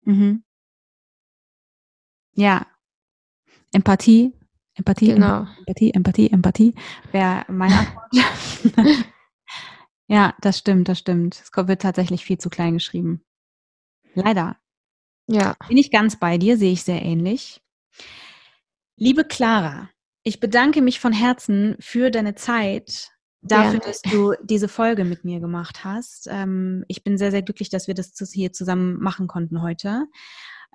[0.03, 0.44] Mhm.
[2.34, 2.66] Ja,
[3.72, 4.32] Empathie,
[4.74, 5.46] Empathie, genau.
[5.59, 6.74] Empathie, Empathie, Empathie
[7.12, 9.05] wäre meine Antwort.
[10.07, 11.40] ja, das stimmt, das stimmt.
[11.42, 13.24] Es wird tatsächlich viel zu klein geschrieben.
[14.14, 14.57] Leider.
[15.26, 15.57] Ja.
[15.68, 17.61] Bin ich ganz bei dir, sehe ich sehr ähnlich.
[19.01, 19.88] Liebe Clara,
[20.24, 23.11] ich bedanke mich von Herzen für deine Zeit,
[23.42, 23.86] dafür, ja.
[23.86, 26.26] dass du diese Folge mit mir gemacht hast.
[26.28, 30.07] Ähm, ich bin sehr, sehr glücklich, dass wir das hier zusammen machen konnten heute.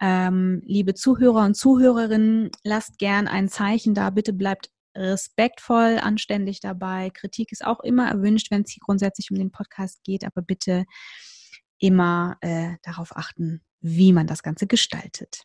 [0.01, 4.09] Ähm, liebe Zuhörer und Zuhörerinnen, lasst gern ein Zeichen da.
[4.09, 7.09] Bitte bleibt respektvoll, anständig dabei.
[7.09, 10.86] Kritik ist auch immer erwünscht, wenn es hier grundsätzlich um den Podcast geht, aber bitte
[11.80, 15.43] immer äh, darauf achten, wie man das Ganze gestaltet.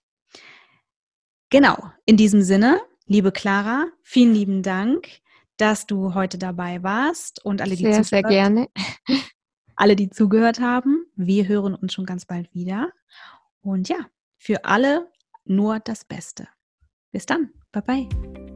[1.51, 5.09] Genau, in diesem Sinne, liebe Clara, vielen lieben Dank,
[5.57, 8.69] dass du heute dabei warst und alle, die sehr, sehr gerne.
[9.81, 12.91] Alle, die zugehört haben, wir hören uns schon ganz bald wieder.
[13.61, 15.09] Und ja, für alle
[15.45, 16.49] nur das Beste.
[17.13, 17.51] Bis dann.
[17.71, 18.48] Bye bye.